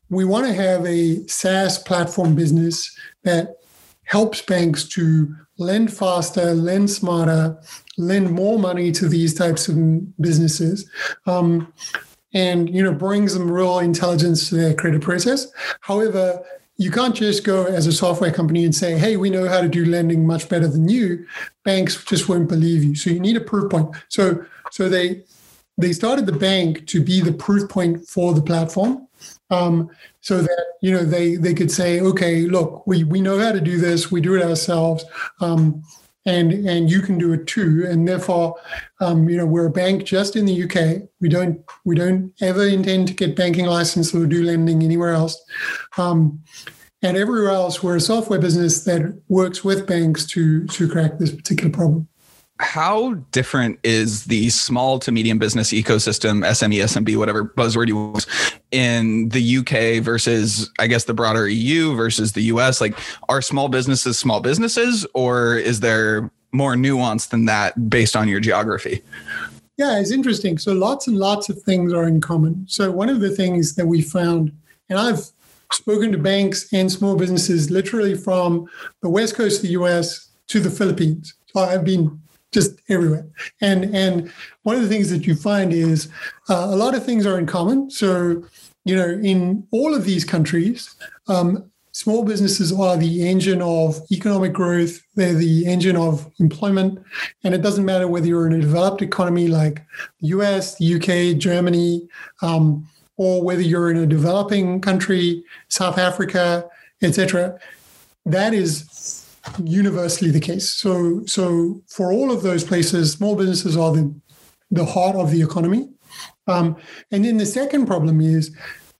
[0.08, 3.56] we want to have a SaaS platform business that
[4.04, 7.58] helps banks to lend faster, lend smarter,
[7.96, 9.76] lend more money to these types of
[10.20, 10.88] businesses.
[11.26, 11.72] Um,
[12.34, 15.46] and you know brings them real intelligence to their creative process.
[15.80, 16.44] However,
[16.76, 19.68] you can't just go as a software company and say, "Hey, we know how to
[19.68, 21.24] do lending much better than you."
[21.64, 22.94] Banks just won't believe you.
[22.94, 23.94] So you need a proof point.
[24.08, 25.22] So so they
[25.78, 29.06] they started the bank to be the proof point for the platform.
[29.50, 33.52] Um, so that you know they they could say, okay, look, we we know how
[33.52, 34.10] to do this.
[34.10, 35.04] We do it ourselves.
[35.40, 35.82] Um,
[36.26, 37.84] and and you can do it too.
[37.88, 38.56] And therefore,
[39.00, 41.08] um, you know, we're a bank just in the UK.
[41.20, 45.42] We don't we don't ever intend to get banking license or do lending anywhere else.
[45.98, 46.42] Um,
[47.02, 51.34] and everywhere else, we're a software business that works with banks to to crack this
[51.34, 52.08] particular problem
[52.60, 58.26] how different is the small to medium business ecosystem, SME, SMB, whatever buzzword you want,
[58.70, 62.80] in the UK versus, I guess, the broader EU versus the US?
[62.80, 62.96] Like,
[63.28, 68.38] are small businesses small businesses, or is there more nuance than that based on your
[68.38, 69.02] geography?
[69.76, 70.56] Yeah, it's interesting.
[70.58, 72.66] So, lots and lots of things are in common.
[72.68, 74.52] So, one of the things that we found,
[74.88, 75.28] and I've
[75.72, 78.68] spoken to banks and small businesses literally from
[79.02, 81.34] the west coast of the US to the Philippines.
[81.56, 82.20] I've been
[82.54, 83.26] just everywhere.
[83.60, 86.08] And and one of the things that you find is
[86.48, 87.90] uh, a lot of things are in common.
[87.90, 88.44] So
[88.84, 90.94] you know, in all of these countries,
[91.28, 97.02] um, small businesses are the engine of economic growth, they're the engine of employment.
[97.42, 99.84] And it doesn't matter whether you're in a developed economy like
[100.20, 102.06] the US, the UK, Germany,
[102.42, 102.86] um,
[103.16, 106.68] or whether you're in a developing country, South Africa,
[107.00, 107.58] etc.
[108.26, 109.23] That is
[109.64, 110.72] universally the case.
[110.72, 114.14] So, so for all of those places, small businesses are the
[114.70, 115.88] the heart of the economy.
[116.46, 116.76] Um,
[117.10, 118.54] and then the second problem is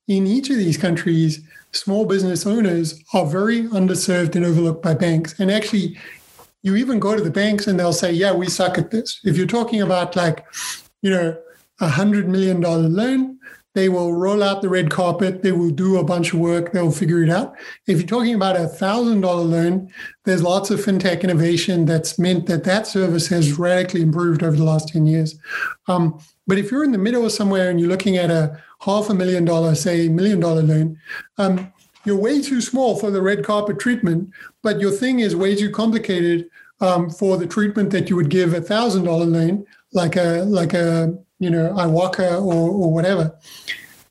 [0.09, 1.41] in each of these countries,
[1.73, 5.39] small business owners are very underserved and overlooked by banks.
[5.41, 5.99] And actually,
[6.63, 9.21] you even go to the banks and they'll say, yeah, we suck at this.
[9.25, 10.45] If you're talking about like,
[11.03, 11.37] you know,
[11.81, 13.39] a hundred million dollar loan,
[13.75, 15.43] they will roll out the red carpet.
[15.43, 16.73] They will do a bunch of work.
[16.73, 17.57] They'll figure it out.
[17.87, 19.91] If you're talking about a thousand dollar loan,
[20.25, 24.65] there's lots of fintech innovation that's meant that that service has radically improved over the
[24.65, 25.37] last 10 years.
[25.89, 29.11] Um, but if you're in the middle of somewhere and you're looking at a half
[29.11, 30.99] a million dollar, say million dollar loan,
[31.39, 31.73] um,
[32.05, 34.31] you're way too small for the red carpet treatment,
[34.63, 36.49] but your thing is way too complicated
[36.81, 40.75] um, for the treatment that you would give a thousand dollar loan, like a like
[40.75, 43.37] a you know iwoca or, or whatever.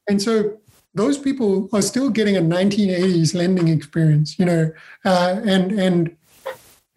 [0.09, 0.57] And so
[0.93, 4.71] those people are still getting a 1980s lending experience, you know,
[5.05, 6.15] uh, and and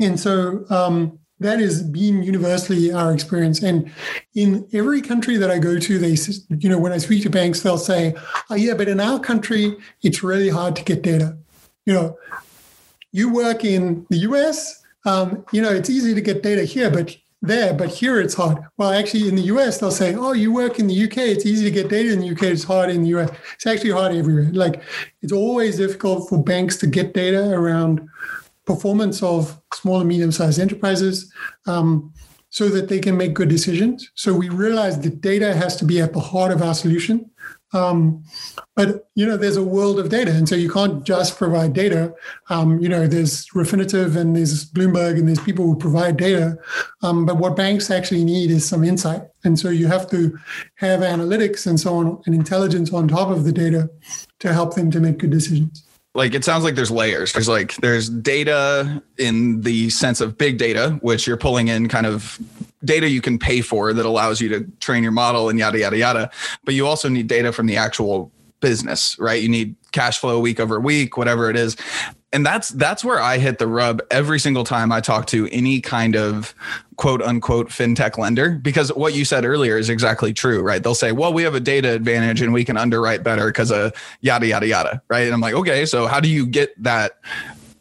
[0.00, 3.62] and so um, that is being universally our experience.
[3.62, 3.90] And
[4.34, 6.16] in every country that I go to, they,
[6.58, 8.14] you know, when I speak to banks, they'll say,
[8.50, 11.36] "Oh yeah, but in our country, it's really hard to get data."
[11.86, 12.18] You know,
[13.12, 14.82] you work in the U.S.
[15.04, 18.59] Um, you know, it's easy to get data here, but there, but here it's hard.
[18.77, 21.64] Well, actually, in the US, they'll say, oh, you work in the UK, it's easy
[21.64, 23.31] to get data in the UK, it's hard in the US.
[23.55, 24.51] It's actually hard everywhere.
[24.53, 24.83] Like,
[25.22, 28.09] it's always difficult for banks to get data around
[28.64, 31.33] performance of small and medium sized enterprises
[31.66, 32.12] um,
[32.51, 34.11] so that they can make good decisions.
[34.14, 37.31] So we realize that data has to be at the heart of our solution.
[37.76, 38.24] Um,
[38.74, 42.14] but you know, there's a world of data, and so you can't just provide data.
[42.48, 46.58] Um, you know, there's Refinitiv and there's Bloomberg and there's people who provide data.
[47.02, 50.38] Um, but what banks actually need is some insight, and so you have to
[50.76, 53.90] have analytics and so on and intelligence on top of the data
[54.40, 55.86] to help them to make good decisions
[56.16, 60.58] like it sounds like there's layers there's like there's data in the sense of big
[60.58, 62.38] data which you're pulling in kind of
[62.87, 65.96] data you can pay for that allows you to train your model and yada yada
[65.96, 66.31] yada
[66.64, 70.59] but you also need data from the actual business right you need cash flow week
[70.59, 71.77] over week whatever it is
[72.33, 75.81] and that's that's where I hit the rub every single time I talk to any
[75.81, 76.55] kind of
[76.96, 80.83] quote unquote fintech lender because what you said earlier is exactly true, right?
[80.83, 83.92] They'll say, "Well, we have a data advantage and we can underwrite better because of
[84.20, 85.25] yada yada yada," right?
[85.25, 87.18] And I'm like, "Okay, so how do you get that?"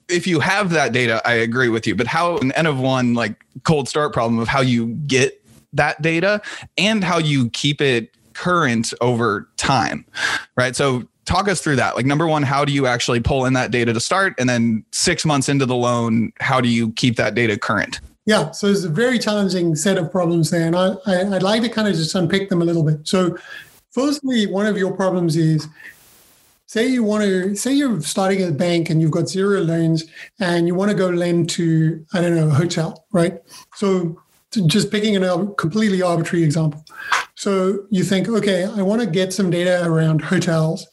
[0.08, 3.14] If you have that data, I agree with you, but how an N of one
[3.14, 5.42] like cold start problem of how you get
[5.74, 6.42] that data
[6.78, 10.06] and how you keep it current over time,
[10.56, 10.76] right?
[10.76, 11.96] So talk us through that.
[11.96, 14.36] Like number one, how do you actually pull in that data to start?
[14.38, 18.00] And then six months into the loan, how do you keep that data current?
[18.26, 20.66] Yeah, so it's a very challenging set of problems there.
[20.66, 23.08] And I, I, would like to kind of just unpick them a little bit.
[23.08, 23.38] So
[23.92, 25.68] firstly, one of your problems is
[26.76, 30.04] say you want to say you're starting a bank and you've got zero loans
[30.42, 33.40] and you want to go lend to, I don't know, a hotel, right?
[33.76, 34.22] So
[34.66, 36.84] just picking a completely arbitrary example.
[37.36, 40.86] So you think, okay, I want to get some data around hotels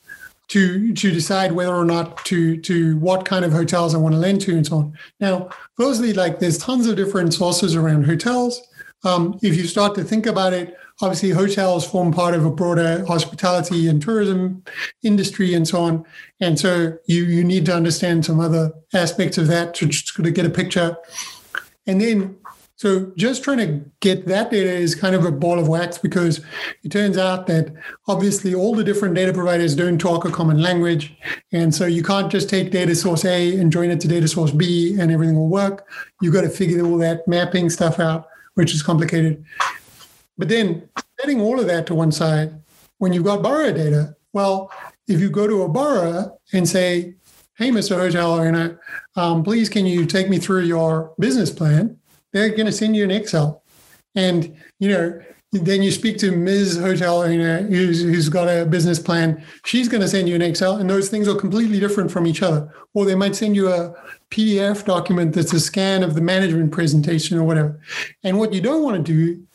[0.49, 4.21] to to decide whether or not to to what kind of hotels I want to
[4.21, 4.99] lend to and so on.
[5.19, 8.61] Now, firstly, like there's tons of different sources around hotels.
[9.03, 13.05] Um, if you start to think about it, obviously hotels form part of a broader
[13.07, 14.63] hospitality and tourism
[15.03, 16.05] industry and so on.
[16.41, 20.31] And so you you need to understand some other aspects of that to just to
[20.31, 20.97] get a picture.
[21.87, 22.37] And then
[22.83, 26.41] so just trying to get that data is kind of a ball of wax because
[26.83, 27.73] it turns out that
[28.09, 31.17] obviously all the different data providers don't talk a common language.
[31.53, 34.51] And so you can't just take data source A and join it to data source
[34.51, 35.87] B and everything will work.
[36.21, 39.45] You've got to figure all that mapping stuff out, which is complicated.
[40.43, 40.89] But then
[41.21, 42.53] setting all of that to one side,
[42.99, 44.73] when you've got borrower data, well,
[45.07, 47.15] if you go to a borrower and say,
[47.59, 47.97] hey, Mr.
[47.97, 48.81] Hotel owner,
[49.15, 51.97] um, please can you take me through your business plan?
[52.33, 53.63] they're going to send you an Excel.
[54.17, 55.21] And, you know,
[55.53, 56.79] then you speak to Ms.
[56.79, 59.45] Hotel owner who's, who's got a business plan.
[59.65, 62.43] She's going to send you an Excel, and those things are completely different from each
[62.43, 62.69] other.
[62.95, 63.95] Or they might send you a
[64.31, 67.79] PDF document that's a scan of the management presentation or whatever.
[68.25, 69.47] And what you don't want to do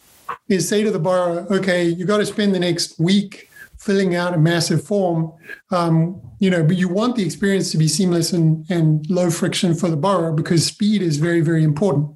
[0.49, 4.33] is say to the borrower, okay, you got to spend the next week filling out
[4.33, 5.31] a massive form,
[5.71, 9.73] um, you know, but you want the experience to be seamless and, and low friction
[9.73, 12.09] for the borrower because speed is very, very important.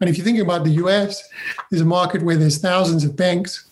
[0.00, 1.22] And if you think about the US,
[1.70, 3.68] there's a market where there's thousands of banks.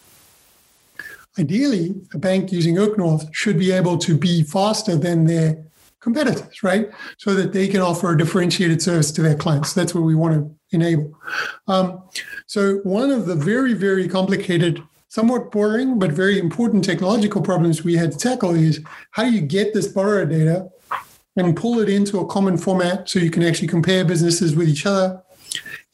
[1.39, 5.65] Ideally, a bank using OakNorth should be able to be faster than their
[6.01, 6.91] competitors, right?
[7.19, 9.73] So that they can offer a differentiated service to their clients.
[9.73, 11.13] That's what we want to enable.
[11.69, 12.03] Um,
[12.47, 17.97] so, one of the very, very complicated, somewhat boring, but very important technological problems we
[17.97, 18.81] had to tackle is
[19.13, 20.71] how do you get this borrower data
[21.37, 24.87] and pull it into a common format so you can actually compare businesses with each
[24.87, 25.23] other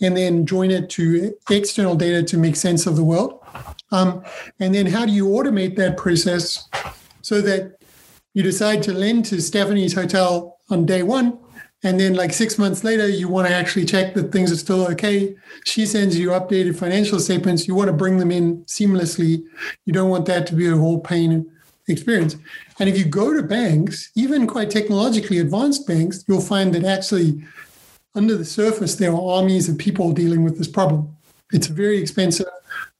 [0.00, 3.42] and then join it to external data to make sense of the world.
[3.92, 4.22] Um,
[4.60, 6.68] and then how do you automate that process
[7.22, 7.78] so that
[8.34, 11.38] you decide to lend to Stephanie's hotel on day one,
[11.82, 14.86] and then like six months later, you want to actually check that things are still
[14.88, 15.36] okay.
[15.64, 17.68] She sends you updated financial statements.
[17.68, 19.44] You want to bring them in seamlessly.
[19.84, 21.50] You don't want that to be a whole pain
[21.88, 22.36] experience.
[22.78, 27.42] And if you go to banks, even quite technologically advanced banks, you'll find that actually
[28.14, 31.14] under the surface, there are armies of people dealing with this problem.
[31.52, 32.46] It's very expensive,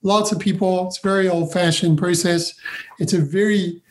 [0.02, 0.86] lots of people.
[0.88, 2.54] It's a very old fashioned process.
[2.98, 3.82] It's a very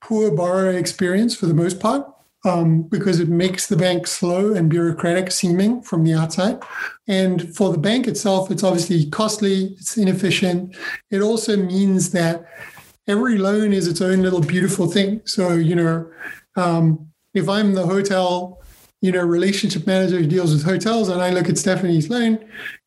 [0.00, 2.06] poor borrower experience for the most part.
[2.44, 6.60] Um, because it makes the bank slow and bureaucratic seeming from the outside.
[7.06, 10.76] And for the bank itself, it's obviously costly, it's inefficient.
[11.12, 12.44] It also means that
[13.06, 15.20] every loan is its own little beautiful thing.
[15.24, 16.10] So, you know,
[16.56, 18.60] um, if I'm the hotel
[19.02, 22.38] you know, relationship manager who deals with hotels, and I look at Stephanie's loan,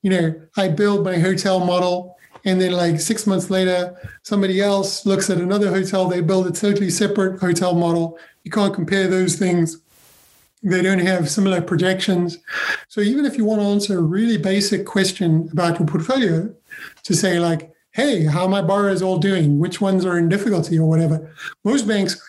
[0.02, 2.15] you know, I build my hotel model,
[2.46, 6.52] and then like six months later, somebody else looks at another hotel, they build a
[6.52, 8.18] totally separate hotel model.
[8.44, 9.82] You can't compare those things.
[10.64, 12.38] They don't have similar projections.
[12.88, 16.54] So even if you want to answer a really basic question about your portfolio,
[17.04, 19.60] to say like, hey, how my borrowers all doing?
[19.60, 21.34] Which ones are in difficulty or whatever?
[21.64, 22.22] Most banks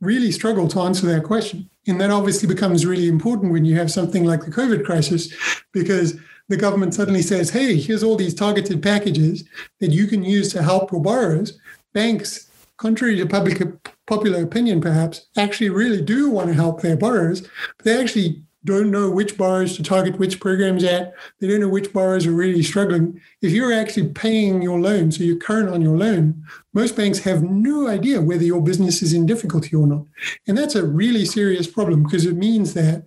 [0.00, 1.68] really struggle to answer that question.
[1.86, 5.34] And that obviously becomes really important when you have something like the COVID crisis,
[5.72, 6.14] because
[6.48, 9.44] the government suddenly says, hey, here's all these targeted packages
[9.80, 11.58] that you can use to help your borrowers.
[11.92, 13.62] Banks, contrary to public
[14.06, 18.90] popular opinion, perhaps, actually really do want to help their borrowers, but they actually don't
[18.90, 21.14] know which borrowers to target which programs at.
[21.38, 23.20] They don't know which borrowers are really struggling.
[23.40, 26.44] If you're actually paying your loan, so you're current on your loan,
[26.74, 30.04] most banks have no idea whether your business is in difficulty or not.
[30.46, 33.04] And that's a really serious problem because it means that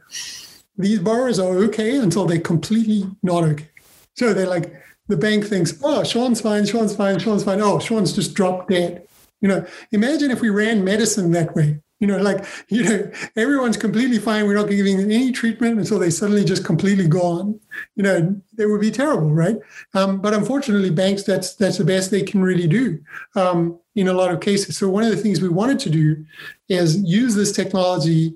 [0.77, 3.69] these borrowers are okay until they're completely not okay.
[4.15, 4.73] So they're like,
[5.07, 7.61] the bank thinks, oh, Sean's fine, Sean's fine, Sean's fine.
[7.61, 9.07] Oh, Sean's just dropped dead.
[9.41, 11.81] You know, imagine if we ran medicine that way.
[11.99, 14.45] You know, like, you know, everyone's completely fine.
[14.45, 17.59] We're not giving any treatment until they suddenly just completely gone.
[17.95, 19.57] You know, it would be terrible, right?
[19.93, 22.99] Um, but unfortunately, banks, that's that's the best they can really do
[23.35, 24.77] um, in a lot of cases.
[24.77, 26.25] So one of the things we wanted to do
[26.69, 28.33] is use this technology,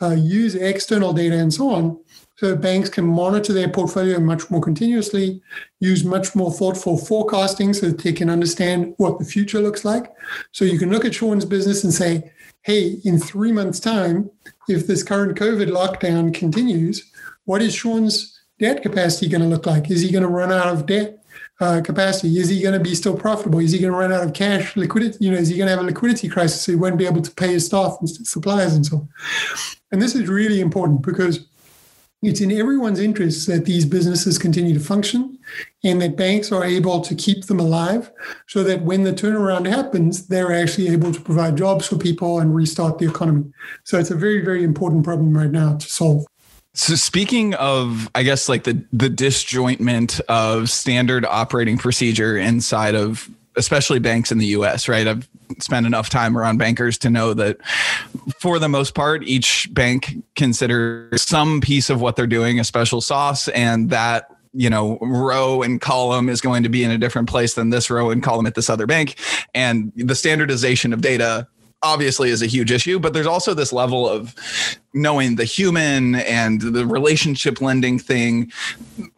[0.00, 1.98] uh, use external data and so on,
[2.36, 5.42] so banks can monitor their portfolio much more continuously,
[5.80, 10.12] use much more thoughtful forecasting so that they can understand what the future looks like.
[10.52, 12.30] So you can look at Sean's business and say,
[12.62, 14.30] hey, in three months' time,
[14.68, 17.10] if this current COVID lockdown continues,
[17.44, 19.90] what is Sean's debt capacity going to look like?
[19.90, 21.24] Is he going to run out of debt
[21.60, 22.38] uh, capacity?
[22.38, 23.58] Is he going to be still profitable?
[23.58, 25.24] Is he going to run out of cash liquidity?
[25.24, 27.22] You know, is he going to have a liquidity crisis so he won't be able
[27.22, 29.08] to pay his staff and suppliers and so on?
[29.90, 31.46] And this is really important because
[32.20, 35.38] it's in everyone's interest that these businesses continue to function
[35.84, 38.10] and that banks are able to keep them alive
[38.48, 42.54] so that when the turnaround happens, they're actually able to provide jobs for people and
[42.56, 43.44] restart the economy.
[43.84, 46.26] So it's a very, very important problem right now to solve.
[46.74, 53.28] So speaking of, I guess like the the disjointment of standard operating procedure inside of
[53.58, 55.06] especially banks in the US, right?
[55.06, 55.28] I've
[55.58, 57.58] spent enough time around bankers to know that
[58.40, 63.00] for the most part, each bank considers some piece of what they're doing a special
[63.00, 67.28] sauce and that you know row and column is going to be in a different
[67.28, 69.16] place than this row and column at this other bank
[69.54, 71.46] and the standardization of data
[71.82, 74.34] obviously is a huge issue, but there's also this level of
[74.94, 78.50] knowing the human and the relationship lending thing.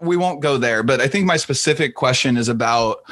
[0.01, 3.03] We won't go there, but I think my specific question is about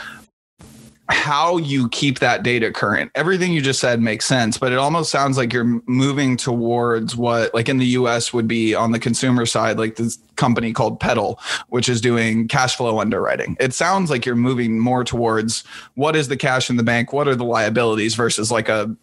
[1.11, 3.11] how you keep that data current.
[3.15, 7.55] Everything you just said makes sense, but it almost sounds like you're moving towards what,
[7.55, 11.41] like in the US, would be on the consumer side, like this company called Petal,
[11.69, 13.57] which is doing cash flow underwriting.
[13.59, 17.27] It sounds like you're moving more towards what is the cash in the bank, what
[17.27, 18.95] are the liabilities versus like a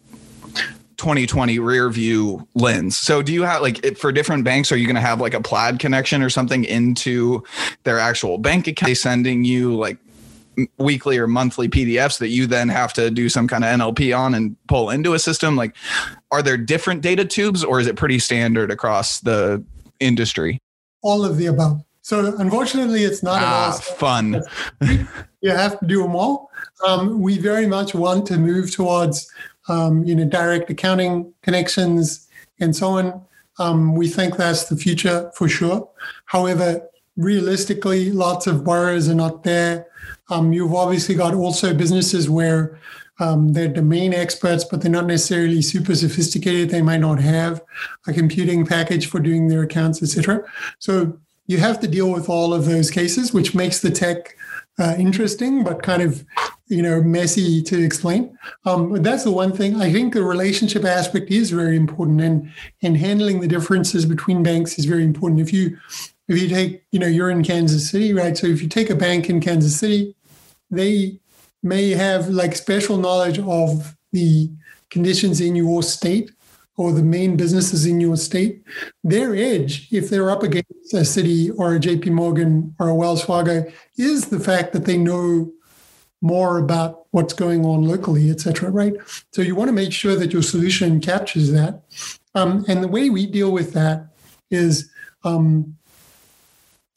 [0.96, 2.96] 2020 rear view lens.
[2.96, 5.40] So do you have like for different banks, are you going to have like a
[5.40, 7.44] Plaid connection or something into
[7.82, 8.88] their actual bank account?
[8.88, 9.98] They sending you like
[10.78, 14.34] weekly or monthly PDFs that you then have to do some kind of NLP on
[14.34, 15.56] and pull into a system?
[15.56, 15.74] Like,
[16.30, 19.62] are there different data tubes or is it pretty standard across the
[20.00, 20.58] industry?
[21.02, 21.82] All of the above.
[22.02, 24.42] So unfortunately, it's not ah, fun.
[25.40, 26.50] you have to do them all.
[26.86, 29.28] Um, we very much want to move towards,
[29.68, 32.28] um, you know, direct accounting connections
[32.60, 33.22] and so on.
[33.58, 35.88] Um, we think that's the future for sure.
[36.26, 39.86] However, realistically, lots of borrowers are not there.
[40.28, 42.78] Um, you've obviously got also businesses where
[43.18, 46.70] um, they're domain experts, but they're not necessarily super sophisticated.
[46.70, 47.62] They might not have
[48.06, 50.44] a computing package for doing their accounts, etc.
[50.78, 54.36] So you have to deal with all of those cases, which makes the tech
[54.78, 56.24] uh, interesting, but kind of
[56.68, 58.36] you know messy to explain.
[58.64, 59.80] Um, but that's the one thing.
[59.80, 62.52] I think the relationship aspect is very important, and
[62.82, 65.40] and handling the differences between banks is very important.
[65.40, 65.78] If you
[66.28, 68.36] if you take you know you're in Kansas City, right?
[68.36, 70.16] So if you take a bank in Kansas City,
[70.70, 71.20] they
[71.62, 74.50] may have like special knowledge of the
[74.90, 76.30] conditions in your state
[76.76, 78.62] or the main businesses in your state,
[79.02, 83.24] their edge, if they're up against a Citi or a JP Morgan or a Wells
[83.24, 83.64] Fargo,
[83.96, 85.50] is the fact that they know
[86.20, 88.94] more about what's going on locally, et cetera, right?
[89.32, 91.82] So you want to make sure that your solution captures that.
[92.34, 94.08] Um, and the way we deal with that
[94.50, 94.90] is
[95.24, 95.76] um,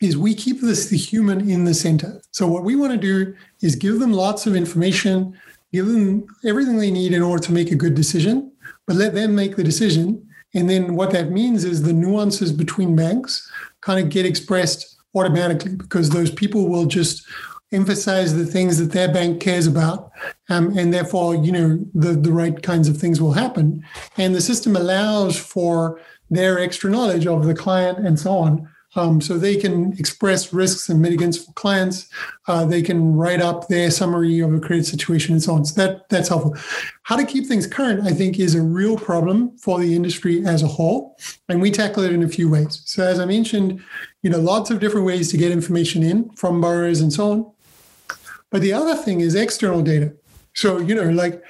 [0.01, 2.21] is we keep this the human in the center.
[2.31, 5.37] So what we want to do is give them lots of information,
[5.73, 8.51] give them everything they need in order to make a good decision,
[8.87, 10.25] but let them make the decision.
[10.53, 13.49] And then what that means is the nuances between banks
[13.81, 17.27] kind of get expressed automatically because those people will just
[17.71, 20.11] emphasize the things that their bank cares about
[20.49, 23.83] um, and therefore you know the, the right kinds of things will happen
[24.17, 29.21] and the system allows for their extra knowledge of the client and so on um,
[29.21, 32.09] so they can express risks and mitigants for clients.
[32.47, 35.65] Uh, they can write up their summary of a credit situation and so on.
[35.65, 36.55] So that that's helpful.
[37.03, 40.63] How to keep things current, I think, is a real problem for the industry as
[40.63, 41.17] a whole,
[41.49, 42.81] and we tackle it in a few ways.
[42.85, 43.83] So as I mentioned,
[44.23, 47.51] you know, lots of different ways to get information in from borrowers and so on.
[48.49, 50.13] But the other thing is external data.
[50.55, 51.43] So you know, like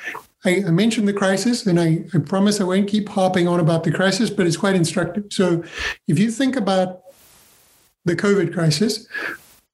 [0.45, 3.91] I, mentioned the crisis, and I, I promise I won't keep harping on about the
[3.91, 5.25] crisis, but it's quite instructive.
[5.31, 5.63] So,
[6.07, 7.01] if you think about
[8.09, 9.07] the COVID crisis,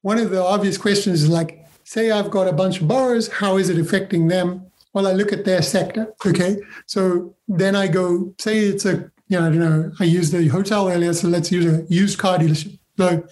[0.02, 3.56] one of the obvious questions is like, say I've got a bunch of borrowers, how
[3.56, 4.66] is it affecting them?
[4.92, 6.14] Well, I look at their sector.
[6.24, 6.58] Okay.
[6.86, 10.48] So then I go, say it's a, you know, I don't know, I used the
[10.48, 12.78] hotel earlier, so let's use a used car dealership.
[12.98, 13.26] So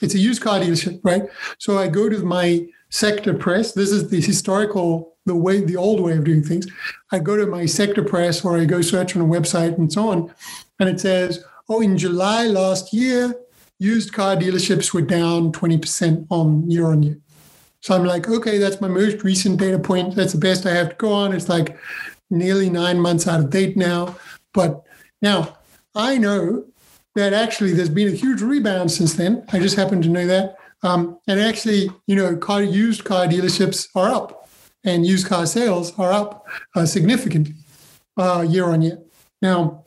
[0.00, 1.24] it's a used car dealership, right?
[1.58, 3.72] So I go to my sector press.
[3.72, 6.66] This is the historical, the way, the old way of doing things.
[7.12, 10.08] I go to my sector press or I go search on a website and so
[10.08, 10.34] on.
[10.78, 13.34] And it says, oh, in July last year,
[13.80, 17.18] used car dealerships were down 20% on year on year.
[17.80, 20.14] So I'm like, okay, that's my most recent data point.
[20.14, 21.32] That's the best I have to go on.
[21.32, 21.76] It's like
[22.28, 24.16] nearly nine months out of date now.
[24.52, 24.82] But
[25.22, 25.56] now
[25.94, 26.66] I know
[27.14, 29.44] that actually there's been a huge rebound since then.
[29.52, 30.56] I just happen to know that.
[30.82, 34.48] Um, and actually, you know, car used car dealerships are up
[34.84, 37.54] and used car sales are up uh, significantly
[38.18, 38.98] uh, year on year.
[39.40, 39.84] Now,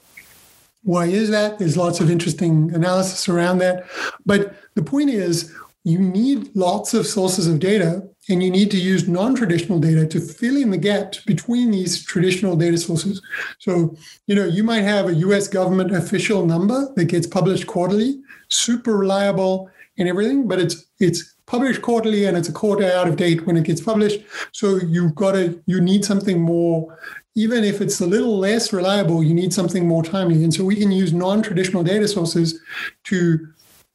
[0.84, 1.60] why is that?
[1.60, 3.86] There's lots of interesting analysis around that.
[4.26, 5.54] But the point is,
[5.84, 10.20] you need lots of sources of data and you need to use non-traditional data to
[10.20, 13.22] fill in the gaps between these traditional data sources
[13.60, 13.94] so
[14.28, 18.96] you know you might have a us government official number that gets published quarterly super
[18.96, 23.46] reliable and everything but it's it's published quarterly and it's a quarter out of date
[23.46, 24.22] when it gets published
[24.54, 26.98] so you've got to you need something more
[27.36, 30.44] even if it's a little less reliable, you need something more timely.
[30.44, 32.60] And so we can use non traditional data sources
[33.06, 33.48] to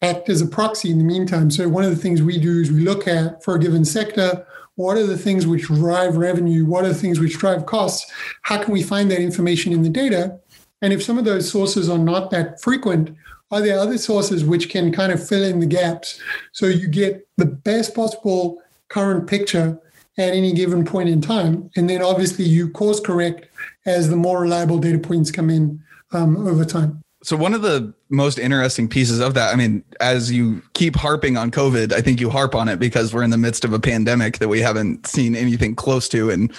[0.03, 1.51] act as a proxy in the meantime.
[1.51, 4.47] So one of the things we do is we look at for a given sector,
[4.76, 6.64] what are the things which drive revenue?
[6.64, 8.11] What are the things which drive costs?
[8.43, 10.39] How can we find that information in the data?
[10.82, 13.16] And if some of those sources are not that frequent,
[13.51, 16.20] are there other sources which can kind of fill in the gaps
[16.53, 19.78] so you get the best possible current picture
[20.18, 21.70] at any given point in time.
[21.76, 23.46] And then obviously you course correct
[23.86, 25.80] as the more reliable data points come in
[26.12, 27.02] um, over time.
[27.22, 31.36] So one of the most interesting pieces of that, I mean, as you keep harping
[31.36, 33.80] on COVID, I think you harp on it because we're in the midst of a
[33.80, 36.50] pandemic that we haven't seen anything close to in,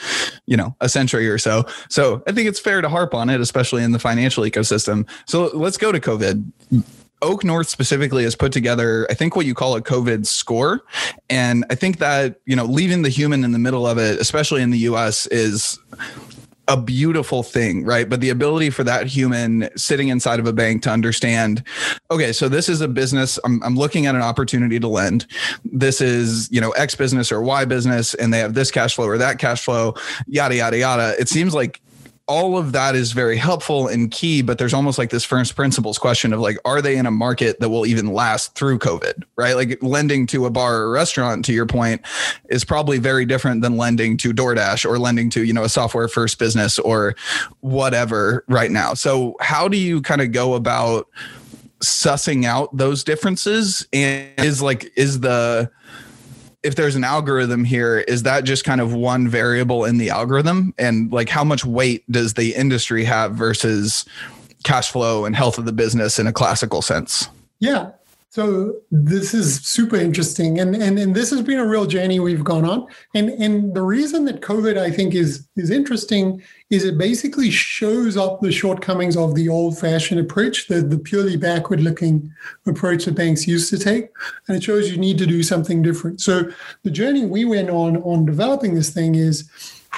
[0.47, 1.66] you know, a century or so.
[1.88, 5.07] So I think it's fair to harp on it, especially in the financial ecosystem.
[5.28, 6.51] So let's go to COVID.
[7.22, 10.82] OakNorth specifically has put together, I think, what you call a COVID score.
[11.30, 14.62] And I think that, you know, leaving the human in the middle of it, especially
[14.62, 15.80] in the US, is
[16.70, 18.08] a beautiful thing, right?
[18.08, 21.64] But the ability for that human sitting inside of a bank to understand,
[22.12, 23.40] okay, so this is a business.
[23.44, 25.26] I'm, I'm looking at an opportunity to lend.
[25.66, 29.08] This is, you know, X business or Y business, and they have this cash flow
[29.08, 29.96] or that cash flow,
[30.28, 31.16] yada, yada, yada.
[31.20, 31.82] It seems like
[32.30, 35.98] all of that is very helpful and key, but there's almost like this first principles
[35.98, 39.56] question of like, are they in a market that will even last through COVID, right?
[39.56, 42.02] Like lending to a bar or restaurant, to your point,
[42.50, 46.08] is probably very different than lending to DoorDash or lending to, you know, a software
[46.08, 47.16] first business or
[47.62, 48.94] whatever right now.
[48.94, 51.08] So, how do you kind of go about
[51.80, 53.88] sussing out those differences?
[53.92, 55.72] And is like, is the,
[56.64, 60.74] if there's an algorithm here, is that just kind of one variable in the algorithm?
[60.78, 64.05] And like how much weight does the industry have versus
[64.64, 67.30] cash flow and health of the business in a classical sense?
[67.60, 67.91] Yeah.
[68.32, 72.44] So this is super interesting, and and and this has been a real journey we've
[72.44, 72.86] gone on.
[73.16, 78.18] And and the reason that COVID, I think, is is interesting is it basically shows
[78.18, 82.32] up the shortcomings of the old-fashioned approach, the the purely backward-looking
[82.68, 84.10] approach that banks used to take,
[84.48, 86.22] and it shows you need to do something different.
[86.22, 86.52] So
[86.84, 89.50] the journey we went on on developing this thing is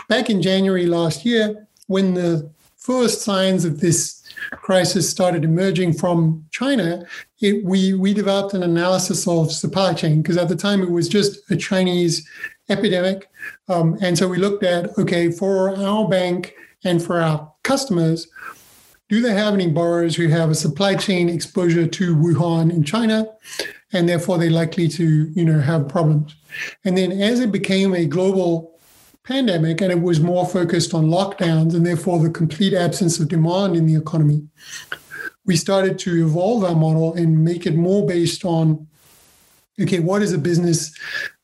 [0.08, 6.46] back in January last year when the first signs of this crisis started emerging from
[6.52, 7.06] China,
[7.42, 11.10] it, we we developed an analysis of supply chain because at the time it was
[11.10, 12.28] just a Chinese
[12.70, 13.30] epidemic,
[13.68, 18.28] um, and so we looked at okay for our bank and for our customers.
[19.10, 23.28] Do they have any borrowers who have a supply chain exposure to Wuhan in China,
[23.92, 26.34] and therefore they're likely to, you know, have problems?
[26.86, 28.80] And then as it became a global
[29.24, 33.76] pandemic and it was more focused on lockdowns and therefore the complete absence of demand
[33.76, 34.48] in the economy,
[35.52, 38.88] we started to evolve our model and make it more based on
[39.82, 40.98] okay, what is a business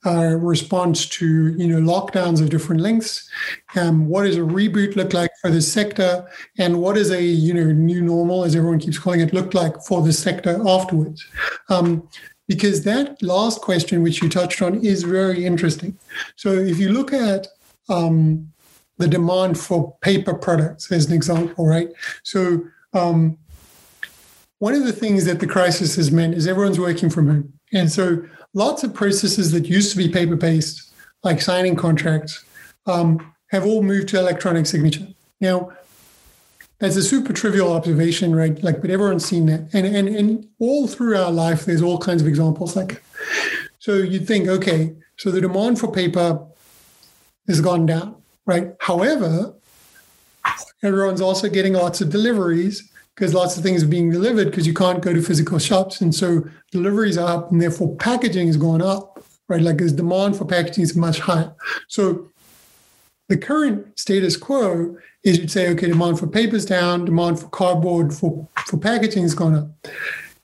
[0.06, 3.30] uh, response to you know lockdowns of different lengths?
[3.76, 6.26] Um, what does a reboot look like for the sector?
[6.58, 9.76] And what is a you know new normal, as everyone keeps calling it, look like
[9.82, 11.28] for the sector afterwards?
[11.68, 12.08] Um,
[12.48, 15.98] because that last question, which you touched on, is very interesting.
[16.38, 17.48] So if you look at
[17.90, 18.54] um,
[19.00, 21.90] the demand for paper products, as an example, right?
[22.24, 23.38] So, um,
[24.60, 27.54] one of the things that the crisis has meant is everyone's working from home.
[27.74, 30.94] And so, lots of processes that used to be paper based,
[31.24, 32.44] like signing contracts,
[32.86, 35.08] um, have all moved to electronic signature.
[35.40, 35.72] Now,
[36.80, 38.62] that's a super trivial observation, right?
[38.64, 39.70] Like, but everyone's seen that.
[39.74, 43.02] And, and, and all through our life, there's all kinds of examples like.
[43.80, 46.46] So you'd think, okay, so the demand for paper
[47.48, 48.74] has gone down, right?
[48.80, 49.56] However,
[50.84, 54.76] everyone's also getting lots of deliveries because lots of things are being delivered because you
[54.76, 56.02] can't go to physical shops.
[56.02, 59.60] And so deliveries are up and therefore packaging is going up, right?
[59.60, 61.52] Like there's demand for packaging is much higher.
[61.88, 62.30] So
[63.28, 67.48] the current status quo is you'd say, okay, demand for paper is down, demand for
[67.48, 69.88] cardboard, for, for packaging is gone up.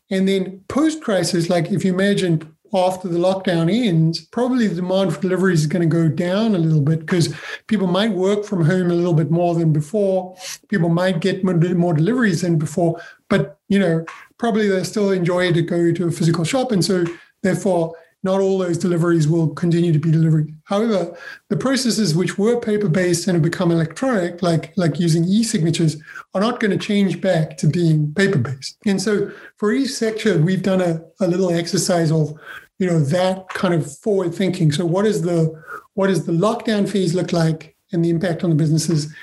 [0.09, 5.13] And then post crisis, like if you imagine after the lockdown ends, probably the demand
[5.13, 7.33] for deliveries is going to go down a little bit because
[7.67, 10.35] people might work from home a little bit more than before.
[10.69, 12.99] People might get more, deliveries than before,
[13.29, 14.05] but you know,
[14.37, 17.05] probably they still enjoy to go to a physical shop, and so
[17.41, 20.49] therefore not all those deliveries will continue to be delivered.
[20.63, 21.15] However,
[21.49, 25.97] the processes which were paper-based and have become electronic, like, like using e-signatures,
[26.33, 28.77] are not going to change back to being paper-based.
[28.85, 32.33] And so for each sector, we've done a, a little exercise of
[32.79, 34.71] you know that kind of forward thinking.
[34.71, 35.61] So what is the
[35.93, 39.13] what does the lockdown phase look like and the impact on the businesses?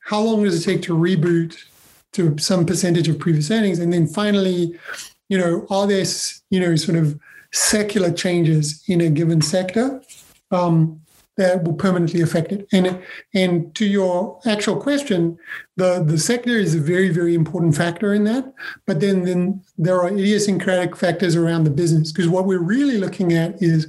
[0.00, 1.56] How long does it take to reboot
[2.12, 3.78] to some percentage of previous earnings?
[3.78, 4.78] And then finally
[5.28, 6.04] you know are there
[6.50, 7.18] you know sort of
[7.52, 10.02] secular changes in a given sector?
[10.50, 11.01] Um,
[11.36, 12.66] that will permanently affect it.
[12.72, 13.00] And
[13.34, 15.38] and to your actual question,
[15.76, 18.52] the the sector is a very very important factor in that.
[18.86, 23.32] But then then there are idiosyncratic factors around the business because what we're really looking
[23.32, 23.86] at is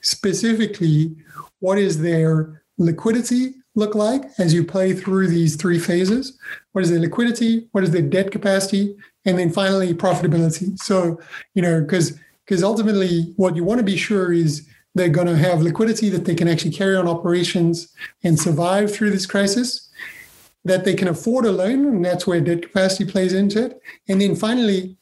[0.00, 1.14] specifically
[1.60, 6.38] what is their liquidity look like as you play through these three phases.
[6.72, 7.68] What is their liquidity?
[7.72, 8.96] What is their debt capacity?
[9.26, 10.78] And then finally profitability.
[10.78, 11.20] So
[11.52, 15.36] you know because because ultimately what you want to be sure is they're going to
[15.36, 17.88] have liquidity that they can actually carry on operations
[18.22, 19.90] and survive through this crisis,
[20.64, 23.80] that they can afford a loan, and that's where debt capacity plays into it.
[24.08, 24.96] And then finally,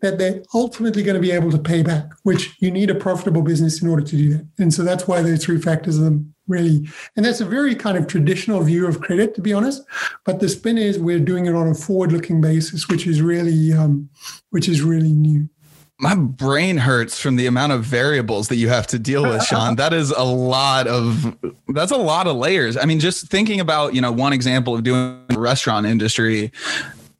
[0.00, 3.42] that they're ultimately going to be able to pay back, which you need a profitable
[3.42, 4.46] business in order to do that.
[4.58, 6.18] And so that's why those three factors are
[6.48, 9.82] really, and that's a very kind of traditional view of credit, to be honest.
[10.24, 14.08] But the spin is we're doing it on a forward-looking basis, which is really, um,
[14.50, 15.48] which is really new
[16.00, 19.76] my brain hurts from the amount of variables that you have to deal with sean
[19.76, 21.36] that is a lot of
[21.68, 24.82] that's a lot of layers i mean just thinking about you know one example of
[24.82, 26.50] doing the restaurant industry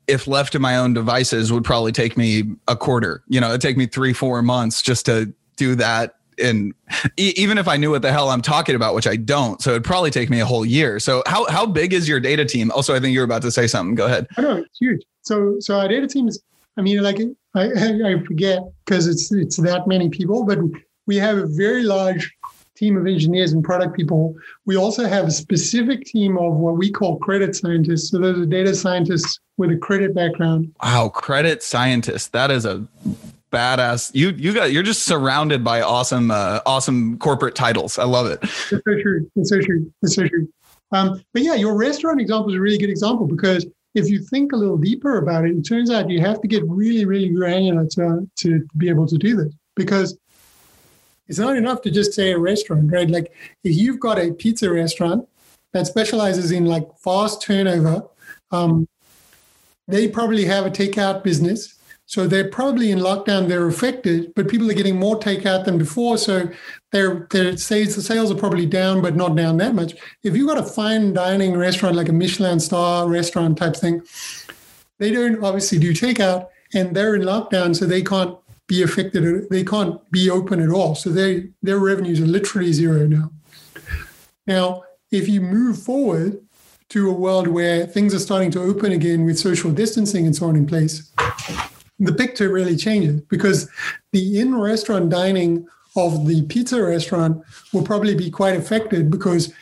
[0.06, 3.60] if left to my own devices would probably take me a quarter you know it'd
[3.60, 6.74] take me three four months just to do that and
[7.18, 9.70] e- even if I knew what the hell I'm talking about, which I don't, so
[9.70, 10.98] it'd probably take me a whole year.
[10.98, 12.70] So how how big is your data team?
[12.72, 13.94] Also, I think you were about to say something.
[13.94, 14.26] Go ahead.
[14.36, 15.02] I know it's huge.
[15.22, 16.42] So so our data team is.
[16.80, 17.20] I mean, like
[17.54, 20.58] I I forget because it's it's that many people, but
[21.06, 22.34] we have a very large
[22.74, 24.34] team of engineers and product people.
[24.64, 28.10] We also have a specific team of what we call credit scientists.
[28.10, 30.74] So those are data scientists with a credit background.
[30.82, 32.28] Wow, credit scientists.
[32.28, 32.88] That is a
[33.52, 34.10] badass.
[34.14, 37.98] You you got you're just surrounded by awesome uh, awesome corporate titles.
[37.98, 38.38] I love it.
[38.42, 39.30] It's so true.
[39.36, 39.92] It's so true.
[40.00, 40.48] It's so true.
[40.92, 44.52] Um, but yeah, your restaurant example is a really good example because if you think
[44.52, 47.86] a little deeper about it, it turns out you have to get really, really granular
[47.86, 50.16] to, to be able to do this because
[51.28, 53.08] it's not enough to just say a restaurant, right?
[53.08, 53.32] Like
[53.64, 55.28] if you've got a pizza restaurant
[55.72, 58.04] that specializes in like fast turnover,
[58.50, 58.88] um,
[59.86, 61.79] they probably have a takeout business.
[62.10, 66.18] So they're probably in lockdown, they're affected, but people are getting more takeout than before.
[66.18, 66.50] So
[66.90, 69.94] their their sales the sales are probably down, but not down that much.
[70.24, 74.02] If you've got a fine dining restaurant like a Michelin star restaurant type thing,
[74.98, 78.36] they don't obviously do takeout and they're in lockdown, so they can't
[78.66, 79.48] be affected.
[79.48, 80.96] They can't be open at all.
[80.96, 83.30] So they their revenues are literally zero now.
[84.48, 84.82] Now,
[85.12, 86.40] if you move forward
[86.88, 90.48] to a world where things are starting to open again with social distancing and so
[90.48, 91.12] on in place,
[92.00, 93.68] the picture really changes because
[94.12, 97.42] the in restaurant dining of the pizza restaurant
[97.72, 99.52] will probably be quite affected because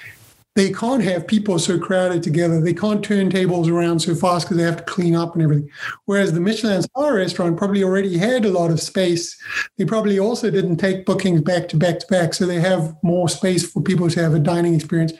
[0.54, 2.60] they can't have people so crowded together.
[2.60, 5.70] They can't turn tables around so fast because they have to clean up and everything.
[6.06, 9.40] Whereas the Michelin star restaurant probably already had a lot of space.
[9.76, 12.34] They probably also didn't take bookings back to back to back.
[12.34, 15.12] So they have more space for people to have a dining experience.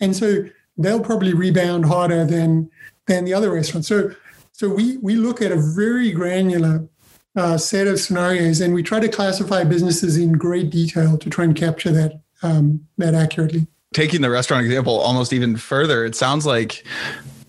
[0.00, 0.44] And so
[0.78, 2.70] they'll probably rebound harder than
[3.06, 3.88] than the other restaurants.
[3.88, 4.12] So
[4.54, 6.88] so we we look at a very granular
[7.36, 11.44] uh, set of scenarios and we try to classify businesses in great detail to try
[11.44, 16.44] and capture that um, that accurately taking the restaurant example almost even further, it sounds
[16.44, 16.84] like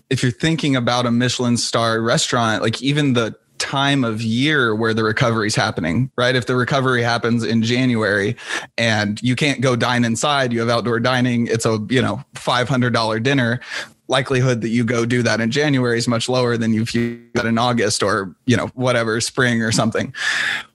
[0.08, 4.94] if you're thinking about a Michelin star restaurant, like even the time of year where
[4.94, 6.36] the recovery is happening, right?
[6.36, 8.36] If the recovery happens in January
[8.78, 13.22] and you can't go dine inside, you have outdoor dining, it's a, you know, $500
[13.22, 13.60] dinner,
[14.08, 17.46] likelihood that you go do that in January is much lower than if you got
[17.46, 20.14] in August or, you know, whatever, spring or something.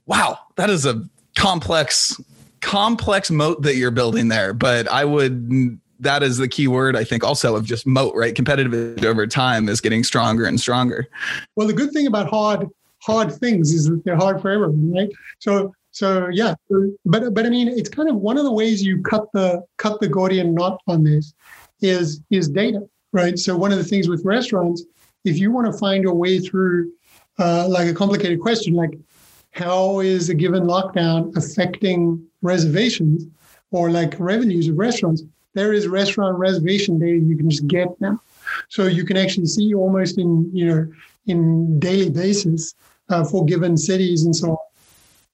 [0.06, 1.02] Wow, that is a
[1.36, 2.20] complex
[2.60, 7.04] complex moat that you're building there, but I would that is the key word I
[7.04, 8.34] think also of just moat, right?
[8.34, 11.08] Competitive over time is getting stronger and stronger.
[11.56, 12.68] Well, the good thing about hard
[12.98, 15.10] hard things is that they're hard for everyone, right?
[15.38, 16.54] So so yeah,
[17.04, 20.00] but but I mean, it's kind of one of the ways you cut the cut
[20.00, 21.34] the Gordian knot on this
[21.80, 23.38] is is data, right?
[23.38, 24.82] So one of the things with restaurants,
[25.24, 26.92] if you want to find a way through
[27.38, 28.98] uh, like a complicated question, like
[29.52, 33.26] how is a given lockdown affecting reservations
[33.70, 35.22] or like revenues of restaurants?
[35.54, 38.18] There is restaurant reservation data you can just get now.
[38.68, 40.92] So you can actually see almost in, you know,
[41.26, 42.74] in daily basis
[43.08, 44.56] uh, for given cities and so on.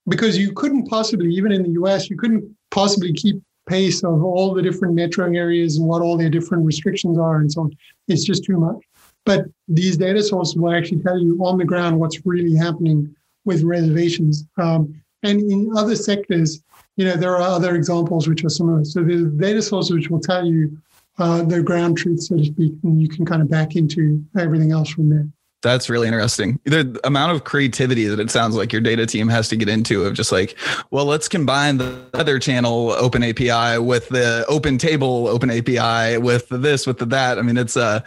[0.09, 4.55] Because you couldn't possibly, even in the US, you couldn't possibly keep pace of all
[4.55, 7.77] the different metro areas and what all their different restrictions are and so on.
[8.09, 8.83] It's just too much.
[9.25, 13.15] But these data sources will actually tell you on the ground what's really happening
[13.45, 14.45] with reservations.
[14.57, 16.63] Um, and in other sectors,
[16.97, 18.85] you know, there are other examples which are similar.
[18.85, 20.79] So there's data sources which will tell you
[21.19, 24.73] uh, the ground truth, so to speak, and you can kind of back into everything
[24.73, 25.29] else from there.
[25.61, 26.61] That's really interesting.
[26.65, 30.05] The amount of creativity that it sounds like your data team has to get into
[30.05, 30.57] of just like,
[30.93, 36.87] well, let's combine the other channel open API with the OpenTable open API with this,
[36.87, 37.39] with the that.
[37.39, 38.01] I mean, it's uh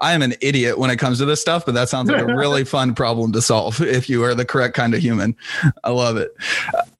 [0.00, 2.26] I am an idiot when it comes to this stuff, but that sounds like a
[2.34, 5.36] really fun problem to solve if you are the correct kind of human.
[5.84, 6.34] I love it.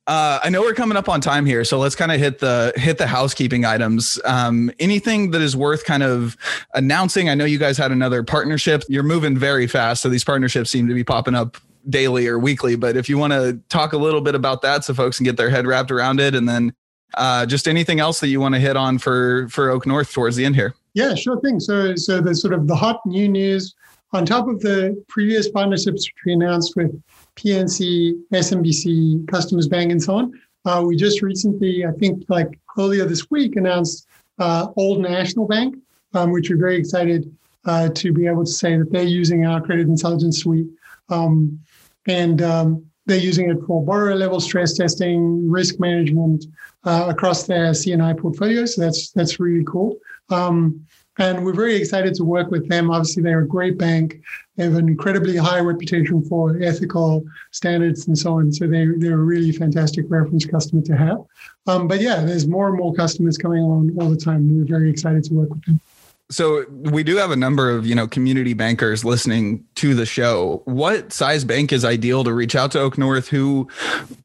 [0.07, 2.72] Uh, I know we're coming up on time here, so let's kind of hit the
[2.76, 4.20] hit the housekeeping items.
[4.24, 6.36] Um, anything that is worth kind of
[6.74, 7.28] announcing?
[7.28, 8.84] I know you guys had another partnership.
[8.88, 11.57] You're moving very fast, so these partnerships seem to be popping up
[11.88, 12.76] daily or weekly.
[12.76, 15.36] But if you want to talk a little bit about that, so folks can get
[15.36, 16.72] their head wrapped around it, and then
[17.14, 20.44] uh, just anything else that you want to hit on for for OakNorth towards the
[20.44, 20.72] end here.
[20.94, 21.59] Yeah, sure thing.
[21.59, 23.74] So so the sort of the hot new news
[24.12, 26.92] on top of the previous partnerships we announced with
[27.37, 30.32] PNC, SMBC, Customers Bank, and so on.
[30.64, 34.09] Uh, we just recently, I think like earlier this week, announced
[34.39, 35.76] uh, Old National Bank,
[36.14, 37.34] um, which we're very excited
[37.64, 40.68] uh, to be able to say that they're using our credit intelligence suite.
[41.09, 41.61] Um,
[42.07, 46.47] and um, they're using it for borrower level stress testing, risk management
[46.84, 48.66] uh, across their C&I portfolio.
[48.66, 49.97] So that's that's really cool.
[50.30, 50.84] Um,
[51.18, 52.91] and we're very excited to work with them.
[52.91, 54.20] Obviously, they're a great bank.
[54.57, 58.52] They have an incredibly high reputation for ethical standards and so on.
[58.52, 61.18] So they, they're a really fantastic reference customer to have.
[61.66, 64.57] Um, but yeah, there's more and more customers coming along all the time.
[64.57, 65.80] We're very excited to work with them.
[66.28, 70.61] So we do have a number of, you know, community bankers listening to the show.
[70.64, 73.28] What size bank is ideal to reach out to OakNorth?
[73.28, 73.68] Who,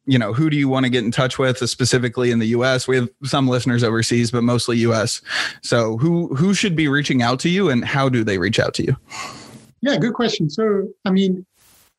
[0.07, 2.87] you know, who do you want to get in touch with specifically in the US?
[2.87, 5.21] We have some listeners overseas, but mostly US.
[5.61, 8.73] So who who should be reaching out to you and how do they reach out
[8.75, 8.97] to you?
[9.81, 10.49] Yeah, good question.
[10.49, 11.45] So, I mean,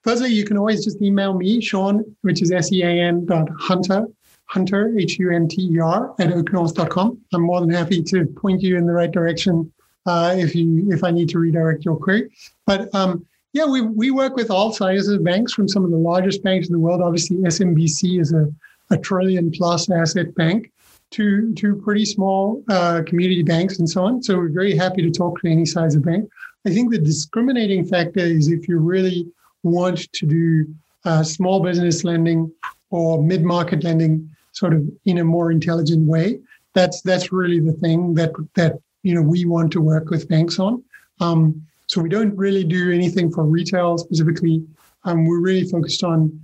[0.02, 4.06] firstly, you can always just email me, Sean, which is S-E-A-N dot Hunter,
[4.46, 7.18] Hunter, H-U-N-T-E-R at oaknorth.com.
[7.32, 9.72] I'm more than happy to point you in the right direction
[10.06, 12.30] uh, if you if I need to redirect your query.
[12.66, 15.96] But um, yeah, we we work with all sizes of banks from some of the
[15.96, 17.00] largest banks in the world.
[17.00, 18.52] Obviously, SMBC is a,
[18.90, 20.70] a trillion plus asset bank
[21.12, 24.22] to to pretty small uh, community banks and so on.
[24.22, 26.28] So we're very happy to talk to any size of bank.
[26.66, 29.26] I think the discriminating factor is if you really
[29.62, 32.52] want to do uh, small business lending
[32.90, 36.38] or mid market lending, sort of in a more intelligent way.
[36.74, 40.58] That's that's really the thing that that you know we want to work with banks
[40.58, 40.82] on.
[41.20, 44.64] Um, so we don't really do anything for retail specifically.
[45.04, 46.40] Um, we're really focused on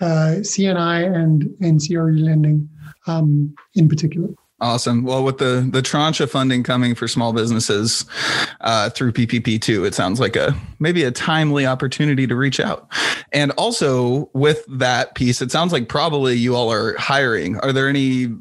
[0.00, 2.68] uh, C&I and and CRE lending
[3.06, 4.28] um, in particular.
[4.60, 5.04] Awesome.
[5.04, 8.04] Well, with the the tranche of funding coming for small businesses
[8.60, 12.90] uh, through PPP two, it sounds like a maybe a timely opportunity to reach out.
[13.32, 17.56] And also with that piece, it sounds like probably you all are hiring.
[17.58, 18.34] Are there any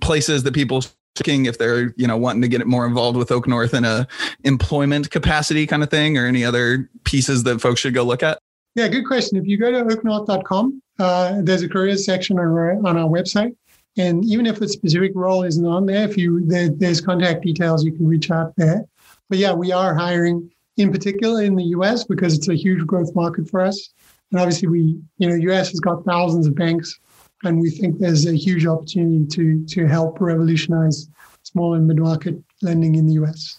[0.00, 0.82] places that people
[1.18, 4.08] looking if they're you know wanting to get more involved with OakNorth in a
[4.44, 8.38] employment capacity kind of thing, or any other pieces that folks should go look at?
[8.76, 9.36] Yeah, good question.
[9.36, 13.54] If you go to oaknorth.com, uh, there's a careers section on our, on our website.
[13.96, 17.84] And even if a specific role isn't on there, if you there, there's contact details,
[17.84, 18.84] you can reach out there.
[19.28, 23.14] But yeah, we are hiring in particular in the US because it's a huge growth
[23.14, 23.90] market for us.
[24.30, 26.98] And obviously we, you know, US has got thousands of banks
[27.42, 31.08] and we think there's a huge opportunity to to help revolutionize
[31.42, 33.58] small and mid-market lending in the US.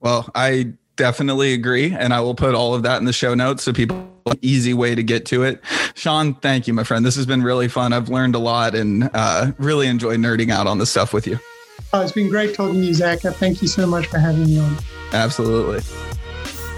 [0.00, 3.62] Well, I definitely agree and I will put all of that in the show notes
[3.62, 4.06] so people
[4.42, 5.62] easy way to get to it.
[5.94, 7.06] Sean, thank you, my friend.
[7.06, 7.94] This has been really fun.
[7.94, 11.38] I've learned a lot and uh, really enjoyed nerding out on this stuff with you.
[11.92, 13.20] Oh, it's been great talking to you, Zach.
[13.20, 14.76] Thank you so much for having me on.
[15.12, 15.80] Absolutely.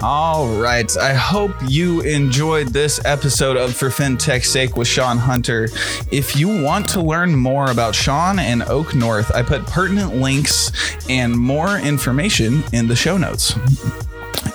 [0.03, 0.97] All right.
[0.97, 5.69] I hope you enjoyed this episode of For FinTech's Sake with Sean Hunter.
[6.11, 10.73] If you want to learn more about Sean and OakNorth, I put pertinent links
[11.11, 13.55] and more information in the show notes.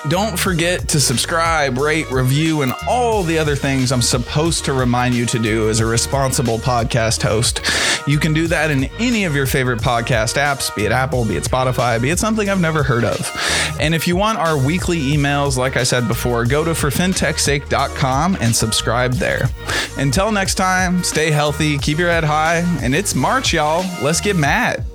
[0.08, 5.16] Don't forget to subscribe, rate, review, and all the other things I'm supposed to remind
[5.16, 7.62] you to do as a responsible podcast host.
[8.08, 11.38] You can do that in any of your favorite podcast apps, be it Apple, be
[11.38, 13.76] it Spotify, be it something I've never heard of.
[13.80, 18.56] And if you want our weekly emails, like I said before, go to forfintechsake.com and
[18.56, 19.50] subscribe there.
[19.98, 23.84] Until next time, stay healthy, keep your head high, and it's March, y'all.
[24.04, 24.86] Let's get mad.